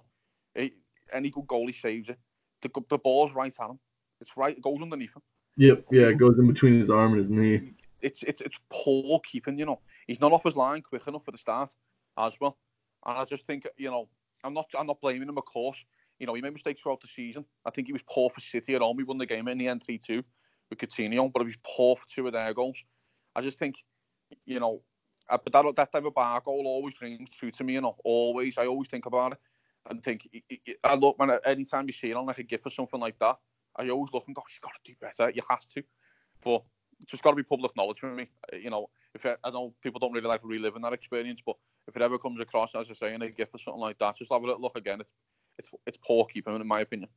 [0.55, 0.73] It,
[1.11, 2.17] any good goalie saves it.
[2.61, 3.79] The, the ball's right at him.
[4.21, 4.55] It's right.
[4.55, 5.21] It goes underneath him.
[5.57, 5.85] Yep.
[5.91, 6.07] Yeah.
[6.07, 7.73] It goes in between his arm and his knee.
[8.01, 9.57] It's it's it's poor keeping.
[9.57, 11.73] You know, he's not off his line quick enough for the start
[12.17, 12.57] as well.
[13.05, 14.07] And I just think you know,
[14.43, 15.37] I'm not I'm not blaming him.
[15.37, 15.83] Of course,
[16.19, 17.45] you know he made mistakes throughout the season.
[17.65, 18.97] I think he was poor for City at home.
[18.97, 20.23] He won the game in the end three two
[20.69, 22.83] with Coutinho, but he was poor for two of their goals.
[23.35, 23.75] I just think,
[24.45, 24.81] you know,
[25.29, 27.73] uh, but that that type of Ba goal always rings true to me.
[27.73, 28.57] You know, always.
[28.57, 29.37] I always think about it
[29.89, 30.27] and think.
[30.83, 31.39] I look man.
[31.45, 33.37] Anytime you see it on like a gift or something like that,
[33.75, 35.31] I always look and go, "He's got to do better.
[35.31, 35.83] You have to."
[36.43, 36.63] But
[36.99, 38.29] it's just got to be public knowledge for me.
[38.51, 41.55] Uh, you know, if it, I know people don't really like reliving that experience, but
[41.87, 44.17] if it ever comes across as I say in a gift or something like that,
[44.17, 45.01] just have a little look again.
[45.01, 45.09] It's
[45.57, 47.09] it's it's poor keeping in my opinion.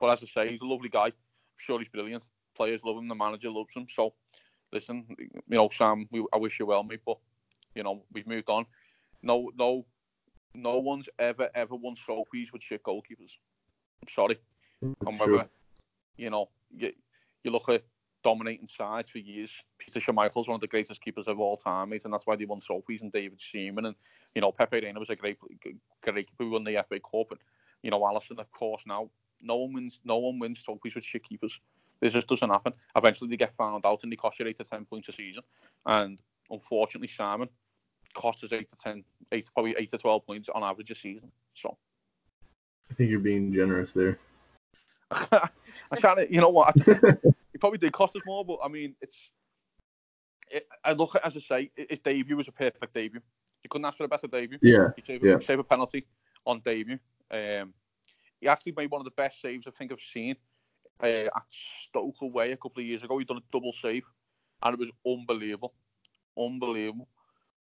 [0.00, 1.06] But as I say, he's a lovely guy.
[1.06, 1.12] I'm
[1.58, 2.26] sure he's brilliant.
[2.56, 3.08] Players love him.
[3.08, 3.86] The manager loves him.
[3.88, 4.14] So
[4.72, 7.18] listen, you know, Sam, we, I wish you well, mate, but
[7.74, 8.66] you know, we've moved on.
[9.22, 9.86] No, no,
[10.54, 13.36] no one's ever ever won trophies with shit goalkeepers.
[14.02, 14.38] I'm sorry.
[14.84, 15.48] Mm, and whether,
[16.16, 16.92] you know, you,
[17.44, 17.84] you look at
[18.22, 19.64] dominating sides for years.
[19.78, 22.44] Peter Schmeichel's one of the greatest keepers of all time, mate, and that's why they
[22.44, 23.02] won trophies.
[23.02, 23.96] And David Seaman and
[24.34, 27.40] you know Pepe Reina was a great, great keeper who won the FA Cup, and
[27.82, 28.84] you know Alisson, of course.
[28.86, 29.10] Now,
[29.40, 31.60] no one wins, no one wins trophies with shit keepers.
[32.00, 32.72] This just doesn't happen.
[32.96, 35.44] Eventually, they get found out and they cost you eight to ten points a season.
[35.86, 36.18] And
[36.50, 37.48] unfortunately, Simon
[38.14, 41.30] cost us eight to ten, eight probably eight to twelve points on average a season.
[41.54, 41.76] So,
[42.90, 44.18] I think you're being generous there.
[45.12, 46.74] I trying to, you know what?
[47.62, 49.30] probably did cost us more, but I mean, it's.
[50.50, 53.20] It, I look at as I say, his debut was a perfect debut.
[53.62, 54.58] You couldn't ask for a better debut.
[54.60, 54.88] Yeah.
[54.96, 55.38] He saved, yeah.
[55.38, 56.04] saved a penalty
[56.44, 56.98] on debut.
[57.30, 57.72] Um,
[58.40, 60.34] he actually made one of the best saves I think I've seen
[61.00, 63.16] uh, at Stoke away a couple of years ago.
[63.16, 64.02] He done a double save,
[64.64, 65.72] and it was unbelievable,
[66.36, 67.06] unbelievable.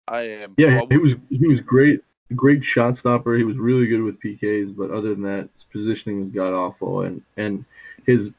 [0.08, 2.00] Um, yeah, so he was he was great,
[2.34, 3.36] great shot stopper.
[3.36, 7.02] He was really good with PKs, but other than that, his positioning was god awful,
[7.02, 7.66] and and
[8.06, 8.30] his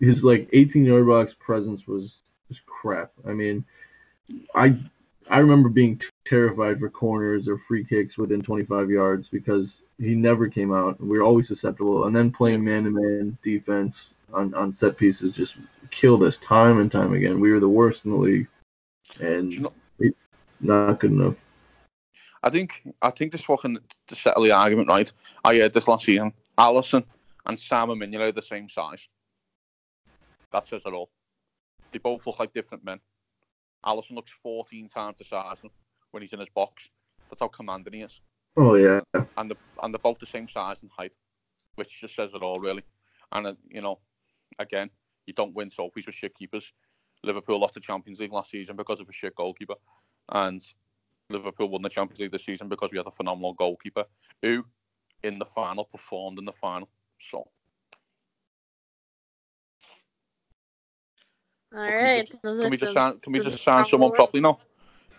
[0.00, 3.12] his like 18 yard box presence was just crap.
[3.26, 3.64] I mean,
[4.54, 4.78] I
[5.30, 10.48] I remember being terrified for corners or free kicks within 25 yards because he never
[10.48, 11.00] came out.
[11.00, 15.56] We were always susceptible, and then playing man-to-man defense on, on set pieces just
[15.90, 17.40] killed us time and time again.
[17.40, 18.48] We were the worst in the league,
[19.20, 19.72] and you know,
[20.60, 21.34] not good enough.
[22.42, 25.12] I think I think this fucking to settle the argument right.
[25.44, 26.32] I heard this last season.
[26.56, 27.04] Alisson
[27.46, 29.08] and Sam Mignolet are the same size.
[30.52, 31.10] That says it all.
[31.92, 33.00] They both look like different men.
[33.84, 35.62] Alisson looks 14 times the size
[36.10, 36.90] when he's in his box.
[37.30, 38.20] That's how commanding he is.
[38.56, 39.00] Oh yeah.
[39.36, 41.14] And the and they're both the same size and height,
[41.76, 42.82] which just says it all really.
[43.32, 44.00] And uh, you know,
[44.58, 44.90] again,
[45.26, 46.72] you don't win trophies with shit keepers.
[47.22, 49.74] Liverpool lost the Champions League last season because of a shit goalkeeper,
[50.30, 50.60] and
[51.30, 54.04] Liverpool won the Champions League this season because we had a phenomenal goalkeeper
[54.42, 54.64] who,
[55.22, 56.88] in the final, performed in the final.
[57.20, 57.48] So.
[61.74, 62.28] All right.
[62.28, 63.18] Can we just, can we just sign?
[63.18, 64.58] Can we just sign someone properly now?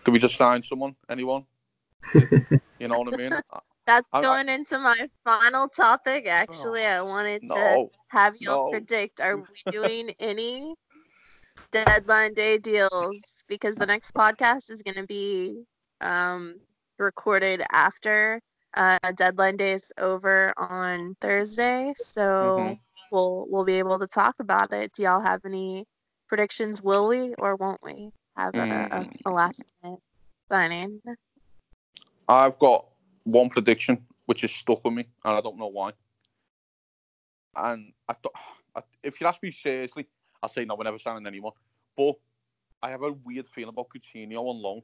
[0.04, 0.96] Can we just sign someone?
[1.08, 1.44] Anyone?
[2.14, 3.32] you know what I mean?
[3.86, 6.26] That's I, going I, into my final topic.
[6.28, 8.70] Actually, I wanted no, to have you no.
[8.70, 10.74] predict: Are we doing any
[11.70, 13.44] deadline day deals?
[13.48, 15.62] Because the next podcast is going to be
[16.00, 16.56] um,
[16.98, 18.40] recorded after
[18.74, 22.74] uh, deadline day is over on Thursday, so mm-hmm.
[23.12, 24.92] we'll we'll be able to talk about it.
[24.92, 25.86] Do y'all have any
[26.30, 26.80] predictions?
[26.80, 29.16] Will we or won't we have a, a, mm.
[29.26, 29.98] a last minute
[30.48, 31.02] signing?
[32.28, 32.86] I've got
[33.24, 35.90] one prediction which is stuck with me, and I don't know why.
[37.56, 38.14] And I,
[38.76, 40.06] I, if you ask me seriously,
[40.40, 41.52] I'll say no, we're never signing anyone.
[41.96, 42.14] But
[42.80, 44.82] I have a weird feeling about Coutinho on loan.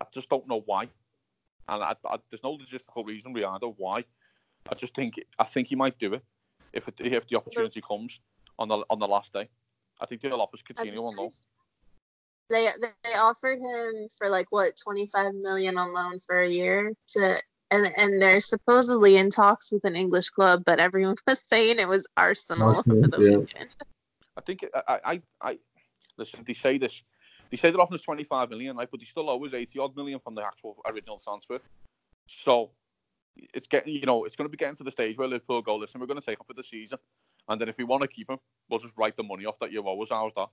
[0.00, 0.88] I just don't know why,
[1.68, 4.04] and I, I, there's no logistical reason really either why.
[4.68, 6.24] I just think I think he might do it
[6.72, 8.18] if it, if the opportunity comes
[8.58, 9.48] on the on the last day.
[10.00, 11.30] I think they'll offer Coutinho on loan.
[12.48, 17.40] They they offered him for like what 25 million on loan for a year to
[17.70, 21.88] and and they're supposedly in talks with an English club, but everyone was saying it
[21.88, 23.36] was Arsenal Arsenal, the yeah.
[23.36, 23.68] weekend.
[24.36, 25.58] I think I, I I
[26.16, 26.44] listen.
[26.46, 27.02] They say this.
[27.50, 28.88] They say they're offering us 25 million, right?
[28.88, 31.58] But they still owe us 80 odd million from the actual original transfer.
[32.28, 32.70] So
[33.36, 35.74] it's getting, you know, it's going to be getting to the stage where Liverpool go,
[35.74, 36.98] listen, we're going to take him for the season,
[37.48, 38.38] and then if we want to keep him,
[38.68, 40.08] we'll just write the money off that you owe us.
[40.10, 40.48] How's that?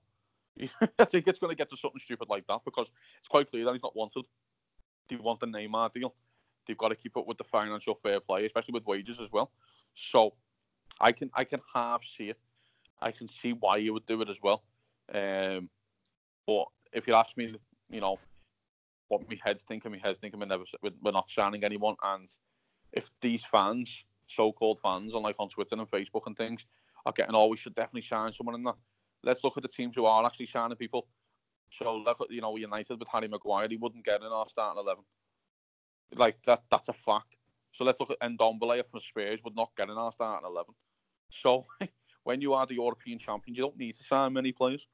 [1.00, 3.66] I think it's going to get to something stupid like that because it's quite clear
[3.66, 4.26] that he's not wanted.
[5.10, 6.16] They want the Neymar deal.
[6.68, 9.52] They've got to keep up with the financial fair play, especially with wages as well.
[9.94, 10.34] So
[11.00, 12.40] I can I can half see it.
[13.00, 14.64] I can see why you would do it as well.
[15.14, 15.70] Um,
[16.46, 17.56] but if you ask me,
[17.90, 18.20] you know,
[19.08, 21.96] what my head's thinking, my head's thinking we're never we're not signing anyone.
[22.04, 22.28] And
[22.92, 26.66] if these fans, so-called fans, on like on Twitter and Facebook and things,
[27.06, 28.76] are getting, oh, we should definitely sign someone in that.
[29.24, 31.08] Let's look at the teams who are actually signing people.
[31.72, 34.82] So look at you know United with Harry Maguire, he wouldn't get in our starting
[34.82, 35.04] eleven.
[36.16, 37.36] Like that, that's a fact.
[37.74, 40.74] So let's look at Ndombele from Spurs would not get in our starting eleven.
[41.30, 41.66] So
[42.24, 44.88] when you are the European champions, you don't need to sign many players.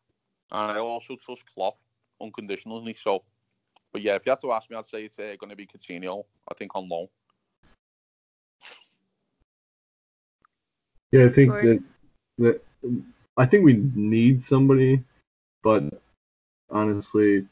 [0.52, 1.78] And I also trust Klopp
[2.22, 2.94] unconditionally.
[2.94, 3.24] So,
[3.92, 5.68] but yeah, if you had to ask me, I'd say it's uh, going to be
[5.68, 6.24] Coutinho.
[6.50, 7.08] I think on loan.
[11.14, 11.84] Yeah, I think that
[12.40, 12.62] that
[13.38, 15.04] I think we need somebody,
[15.62, 15.84] but
[16.72, 17.46] honestly,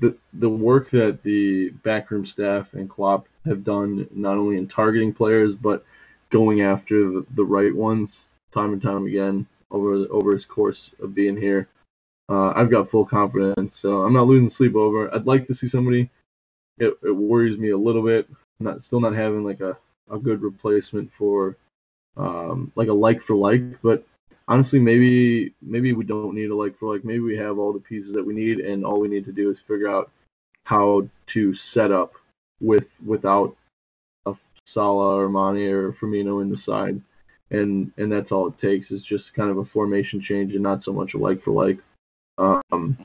[0.00, 5.12] the the work that the backroom staff and Klopp have done, not only in targeting
[5.12, 5.84] players but
[6.30, 11.14] going after the, the right ones, time and time again over over his course of
[11.14, 11.68] being here,
[12.30, 13.78] uh, I've got full confidence.
[13.78, 15.14] So I'm not losing sleep over.
[15.14, 16.08] I'd like to see somebody.
[16.78, 18.30] It, it worries me a little bit.
[18.60, 19.76] Not still not having like a,
[20.10, 21.58] a good replacement for
[22.16, 24.06] um, like a like for like, but
[24.48, 27.04] honestly, maybe maybe we don't need a like for like.
[27.04, 29.50] Maybe we have all the pieces that we need, and all we need to do
[29.50, 30.10] is figure out
[30.64, 32.14] how to set up
[32.60, 33.56] with without
[34.26, 34.34] a
[34.66, 37.00] Salah or Mane or Firmino in the side,
[37.50, 40.82] and and that's all it takes is just kind of a formation change and not
[40.82, 41.78] so much a like for like.
[42.36, 42.98] Um,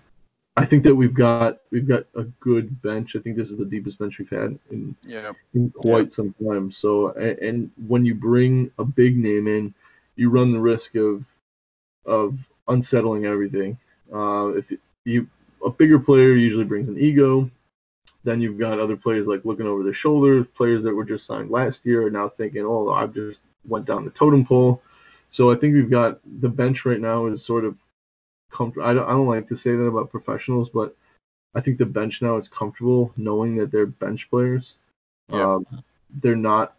[0.58, 3.16] I think that we've got we've got a good bench.
[3.16, 5.32] I think this is the deepest bench we've had in yeah.
[5.54, 6.16] in quite yeah.
[6.16, 6.72] some time.
[6.72, 9.74] So and, and when you bring a big name in,
[10.16, 11.24] you run the risk of
[12.06, 12.38] of
[12.68, 13.78] unsettling everything.
[14.14, 14.72] Uh, if
[15.06, 15.28] you
[15.66, 17.50] a bigger player usually brings an ego.
[18.26, 20.46] Then you've got other players like looking over their shoulders.
[20.56, 24.04] Players that were just signed last year are now thinking, "Oh, I've just went down
[24.04, 24.82] the totem pole."
[25.32, 27.78] So I think we've got the bench right now is sort of
[28.52, 28.88] comfortable.
[28.88, 30.96] I don't, I don't like to say that about professionals, but
[31.56, 34.76] I think the bench now is comfortable knowing that they're bench players.
[35.32, 35.56] Yeah.
[35.56, 35.66] Um,
[36.22, 36.76] they're not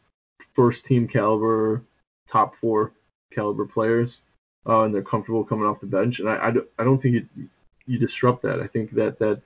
[0.55, 1.83] first team caliber,
[2.29, 2.93] top four
[3.33, 4.23] caliber players,
[4.66, 6.21] uh, and they're comfortable coming off the bench.
[6.21, 7.49] And I, I, don't, I don't think you,
[7.87, 8.61] you disrupt that.
[8.61, 9.41] I think that that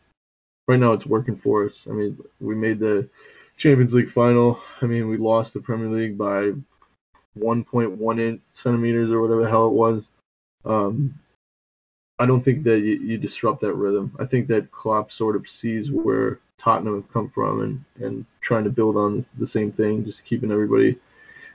[0.66, 1.86] right now it's working for us.
[1.88, 3.08] I mean, we made the
[3.56, 4.60] Champions League final.
[4.80, 6.52] I mean, we lost the Premier League by
[7.38, 10.08] 1.1 centimeters or whatever the hell it was.
[10.64, 11.18] Um,
[12.18, 12.68] I don't think mm-hmm.
[12.70, 14.14] that you, you, disrupt that rhythm.
[14.20, 18.64] I think that Klopp sort of sees where Tottenham have come from and, and trying
[18.64, 20.96] to build on the same thing, just keeping everybody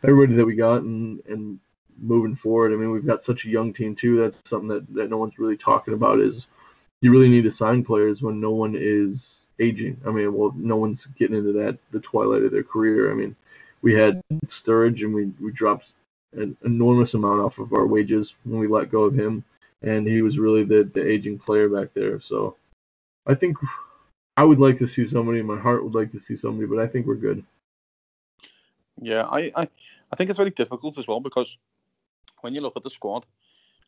[0.03, 1.59] everybody that we got and, and
[2.01, 2.71] moving forward.
[2.71, 4.17] I mean, we've got such a young team too.
[4.17, 6.47] That's something that, that no one's really talking about is
[7.01, 9.99] you really need to sign players when no one is aging.
[10.05, 13.11] I mean, well, no one's getting into that the twilight of their career.
[13.11, 13.35] I mean,
[13.81, 15.93] we had Sturridge and we, we dropped
[16.33, 19.43] an enormous amount off of our wages when we let go of him
[19.81, 22.19] and he was really the the aging player back there.
[22.19, 22.55] So
[23.25, 23.57] I think
[24.37, 25.41] I would like to see somebody.
[25.41, 27.43] My heart would like to see somebody, but I think we're good.
[29.01, 29.67] Yeah, I I,
[30.11, 31.57] I think it's very difficult as well because
[32.41, 33.25] when you look at the squad,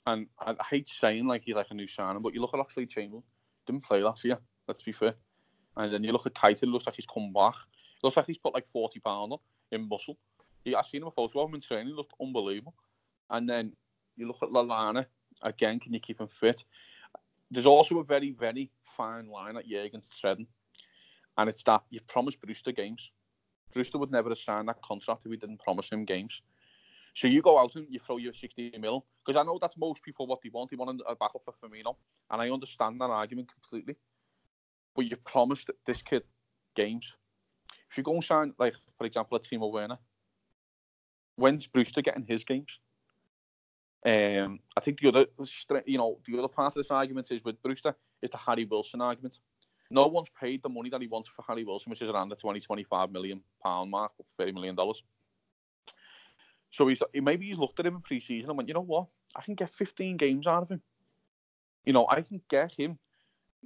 [0.05, 2.59] and I, I hate saying like he's like a new signing, but you look at
[2.59, 3.23] Oxlade-Chamberlain,
[3.65, 4.37] didn't play last year.
[4.67, 5.15] Let's be fair.
[5.77, 7.53] And then you look at Keita, it looks like he's come back.
[7.53, 9.39] It Looks like he's put like 40 pounds on
[9.71, 10.17] in muscle.
[10.63, 12.75] He, I seen him a photo of him in training, looked unbelievable.
[13.29, 13.73] And then
[14.17, 15.05] you look at Lallana,
[15.43, 16.63] again, can you keep him fit?
[17.49, 20.47] There's also a very, very fine line at Jurgen's treading,
[21.37, 23.11] and it's that you promised Brewster games.
[23.73, 26.41] Brewster would never have signed that contract if we didn't promise him games.
[27.13, 30.01] So you go out and you throw your 60 mil, because I know that's most
[30.01, 30.69] people what they want.
[30.69, 31.95] They want a backup for Firmino,
[32.29, 33.97] and I understand that argument completely.
[34.95, 36.23] But you promised this kid
[36.75, 37.13] games.
[37.89, 39.97] If you go and sign, like, for example, a Timo Werner,
[41.35, 42.79] when's Brewster getting his games?
[44.03, 45.25] Um, I think the other,
[45.85, 49.01] you know, the other part of this argument is with Brewster is the Harry Wilson
[49.01, 49.39] argument.
[49.91, 52.35] No one's paid the money that he wants for Harry Wilson, which is around the
[52.35, 55.03] 20, 25 million pound mark, 30 million dollars.
[56.71, 59.41] So he's maybe he's looked at him in pre-season and went, you know what, I
[59.41, 60.81] can get 15 games out of him.
[61.85, 62.97] You know, I can get him.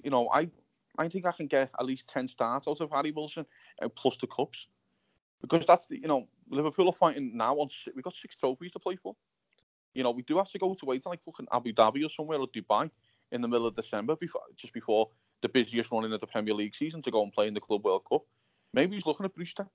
[0.03, 0.49] You know, I
[0.97, 3.45] I think I can get at least 10 starts out of Harry Wilson
[3.81, 4.67] and plus the cups.
[5.41, 8.79] Because that's the, you know, Liverpool are fighting now on we've got six trophies to
[8.79, 9.15] play for.
[9.96, 12.39] You know, we do have to go to wait like fucking Abu Dhabi or somewhere
[12.39, 12.91] or Dubai
[13.32, 15.10] in the middle of December before just before
[15.41, 17.84] the busiest running of the Premier League season to go and play in the Club
[17.84, 18.24] World Cup.
[18.74, 19.66] Maybe he's looking at Brewster,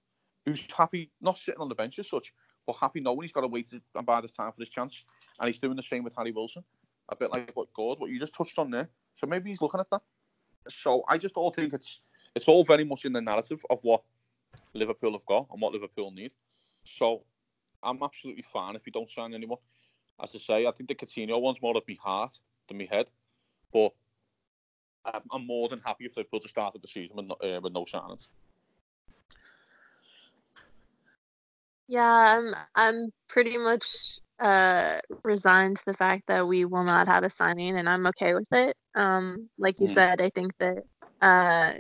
[0.45, 2.33] who's happy not sitting on the bench as such,
[2.67, 5.05] but happy knowing he's got to wait and buy the time for his chance.
[5.41, 6.65] And he's doing the same with Harry Wilson,
[7.09, 8.89] a bit like what Gord, what you just touched on there.
[9.17, 10.03] So maybe he's looking at that.
[10.69, 12.03] So I just all think it's
[12.37, 14.03] it's all very much in the narrative of what
[14.75, 16.33] Liverpool have got and what Liverpool need.
[16.85, 17.23] So
[17.83, 19.59] I'm absolutely fine if you don't sign anyone.
[20.23, 23.11] As I say, I think the Coutinho one's more of my heart than my head.
[23.73, 23.93] But
[25.05, 27.35] I'm, I'm more than happy if they put a start started the season with no,
[27.35, 28.31] uh, with no signings.
[31.89, 37.25] Yeah, I'm I'm pretty much uh resigned to the fact that we will not have
[37.25, 38.77] a signing and I'm okay with it.
[38.95, 39.89] Um like you Mm.
[39.89, 40.85] said, I think that
[41.23, 41.75] uh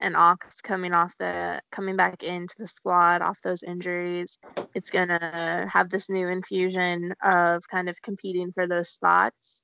[0.00, 4.38] and Ox coming off the coming back into the squad off those injuries,
[4.74, 9.62] it's gonna have this new infusion of kind of competing for those spots.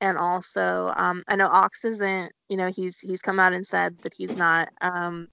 [0.00, 3.98] And also, um, I know Ox isn't, you know, he's he's come out and said
[4.00, 5.28] that he's not um,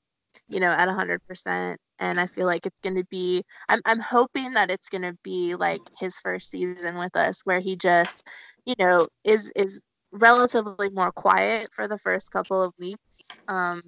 [0.48, 1.80] you know, at hundred percent.
[2.00, 5.82] And I feel like it's gonna be I'm I'm hoping that it's gonna be like
[6.00, 8.28] his first season with us where he just,
[8.66, 9.82] you know, is is
[10.12, 13.40] relatively more quiet for the first couple of weeks.
[13.48, 13.82] Um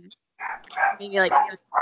[0.99, 1.33] maybe like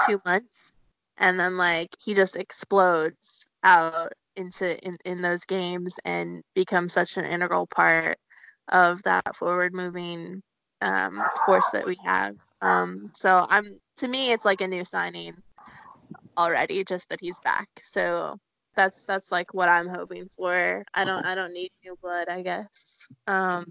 [0.07, 0.71] two, months.
[1.17, 7.17] And then like he just explodes out into in, in those games and becomes such
[7.17, 8.17] an integral part
[8.69, 10.41] of that forward moving
[10.81, 12.35] um, force that we have.
[12.61, 13.65] Um, so I'm
[13.97, 15.35] to me it's like a new signing
[16.37, 17.67] already, just that he's back.
[17.79, 18.37] So
[18.75, 20.85] that's that's like what I'm hoping for.
[20.93, 23.07] I don't I don't need new blood, I guess.
[23.27, 23.65] Um,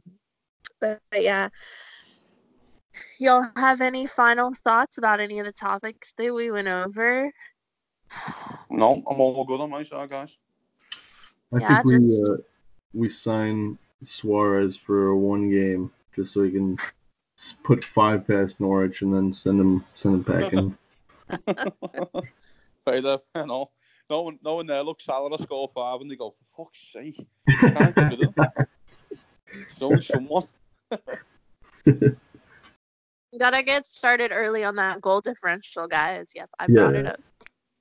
[0.81, 1.49] but, but yeah.
[3.19, 7.31] Y'all have any final thoughts about any of the topics that we went over?
[8.71, 10.37] No, I'm all good on my side, guys.
[11.53, 12.37] I Yeah, think we just- uh,
[12.95, 16.79] we sign Suarez for one game just so he can
[17.63, 20.77] put five past Norwich and then send him send him back in.
[22.85, 23.71] But uh, you know,
[24.09, 26.81] no one, no one there looks Salah to score five, and they go, for fuck's
[26.93, 27.27] sake,
[27.61, 28.47] can't get rid of them.
[29.79, 30.47] There's someone.
[33.39, 36.33] Gotta get started early on that goal differential, guys.
[36.35, 37.11] Yep, I brought it Yeah.
[37.11, 37.21] up.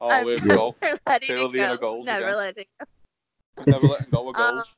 [0.01, 0.75] Oh, I'm where's the goal?
[0.81, 1.77] never letting Penalty it go.
[1.77, 2.35] goals Never again.
[2.35, 2.85] letting go.
[3.65, 4.73] Never letting go of Um, goals.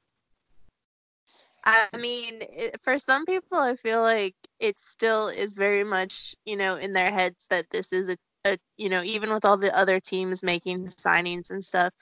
[1.65, 6.55] I mean, it, for some people, I feel like it still is very much, you
[6.55, 9.75] know, in their heads that this is a, a, you know, even with all the
[9.77, 11.93] other teams making signings and stuff,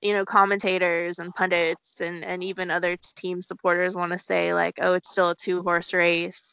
[0.00, 4.78] you know, commentators and pundits and, and even other team supporters want to say, like,
[4.80, 6.52] oh, it's still a two horse race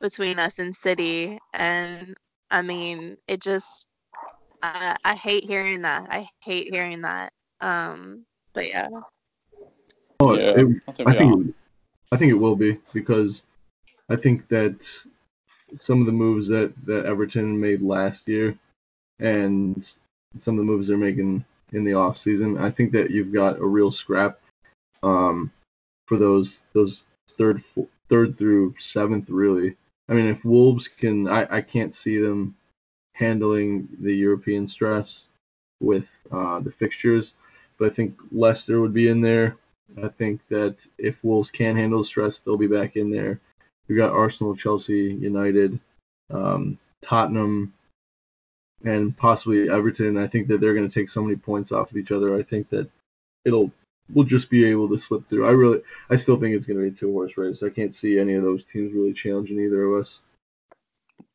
[0.00, 1.38] between us and City.
[1.54, 2.16] And
[2.50, 3.86] I mean, it just,
[4.62, 6.08] I, I hate hearing that.
[6.10, 7.32] I hate hearing that.
[7.60, 8.88] Um, but yeah.
[10.18, 11.54] Oh, yeah, it- I think I think it,
[12.12, 13.42] I think it will be because
[14.08, 14.76] I think that
[15.80, 18.56] some of the moves that that Everton made last year
[19.18, 19.84] and
[20.40, 23.58] some of the moves they're making in the off season, I think that you've got
[23.58, 24.38] a real scrap
[25.02, 25.50] um,
[26.06, 27.04] for those those
[27.38, 27.62] third
[28.08, 29.76] third through seventh really.
[30.08, 32.54] I mean, if Wolves can, I, I can't see them
[33.14, 35.24] handling the European stress
[35.80, 37.34] with uh, the fixtures,
[37.78, 39.56] but I think Leicester would be in there.
[40.02, 43.40] I think that if Wolves can handle stress, they'll be back in there.
[43.88, 45.78] We've got Arsenal, Chelsea, United,
[46.30, 47.72] um, Tottenham,
[48.84, 50.16] and possibly Everton.
[50.16, 52.36] I think that they're going to take so many points off of each other.
[52.36, 52.88] I think that
[53.44, 53.70] it'll
[54.12, 55.46] we'll just be able to slip through.
[55.46, 55.80] I really,
[56.10, 57.62] I still think it's going to be a two horse race.
[57.62, 60.20] I can't see any of those teams really challenging either of us.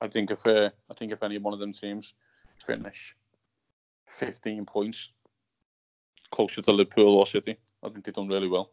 [0.02, 2.14] I think if uh, I think if any one of them teams
[2.58, 3.16] finish
[4.08, 5.12] 15 points
[6.32, 8.72] closer to Liverpool or City, I think they've done really well.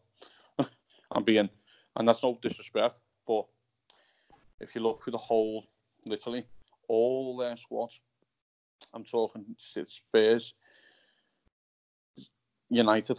[1.12, 1.48] I'm being,
[1.96, 3.46] and that's no disrespect, but
[4.60, 5.64] if you look through the whole,
[6.04, 6.44] literally
[6.88, 8.00] all their squads,
[8.92, 10.54] I'm talking Spurs,
[12.70, 13.18] United,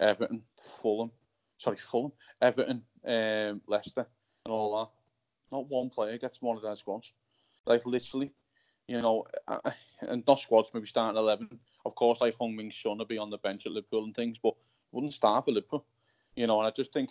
[0.00, 1.10] Everton, Fulham,
[1.58, 4.06] sorry Fulham, Everton, um, Leicester,
[4.44, 4.90] and all that.
[5.54, 7.12] Not one player gets one of their squads.
[7.66, 8.32] Like literally,
[8.88, 9.24] you know,
[10.00, 11.58] and not squads maybe starting eleven.
[11.84, 14.54] Of course, like Heung-min Son will be on the bench at Liverpool and things, but
[14.92, 15.84] wouldn't start for Liverpool.
[16.36, 17.10] You know, and I just think,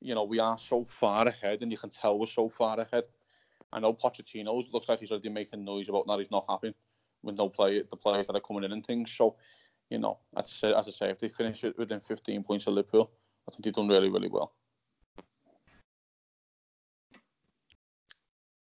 [0.00, 3.04] you know, we are so far ahead, and you can tell we're so far ahead.
[3.72, 6.18] I know Pochettino looks like he's already making noise about that.
[6.18, 6.74] He's not happy
[7.22, 9.12] with no play the players that are coming in and things.
[9.12, 9.36] So,
[9.90, 12.66] you know, as I say, as I say if they finish it within 15 points
[12.66, 13.10] of Liverpool,
[13.48, 14.52] I think they've done really, really well.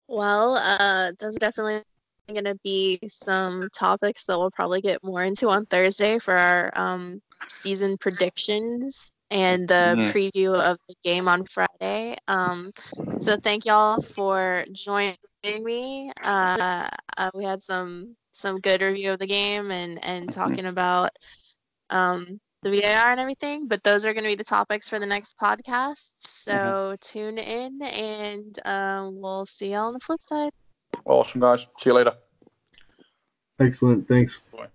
[0.07, 1.84] Well, uh, there's definitely
[2.30, 6.72] going to be some topics that we'll probably get more into on Thursday for our
[6.76, 10.12] um, season predictions and the Mhm.
[10.12, 12.18] preview of the game on Friday.
[12.28, 12.72] Um,
[13.20, 15.16] so thank y'all for joining
[15.64, 16.12] me.
[16.22, 21.11] Uh, uh, we had some some good review of the game and and talking about
[21.89, 23.67] um, the VAR and everything.
[23.67, 26.13] But those are going to be the topics for the next podcast.
[26.19, 30.51] So tune in, and um, we'll see y'all on the flip side.
[31.05, 31.67] Awesome, guys.
[31.79, 32.13] See you later.
[33.59, 34.07] Excellent.
[34.07, 34.39] Thanks.
[34.51, 34.67] Bye.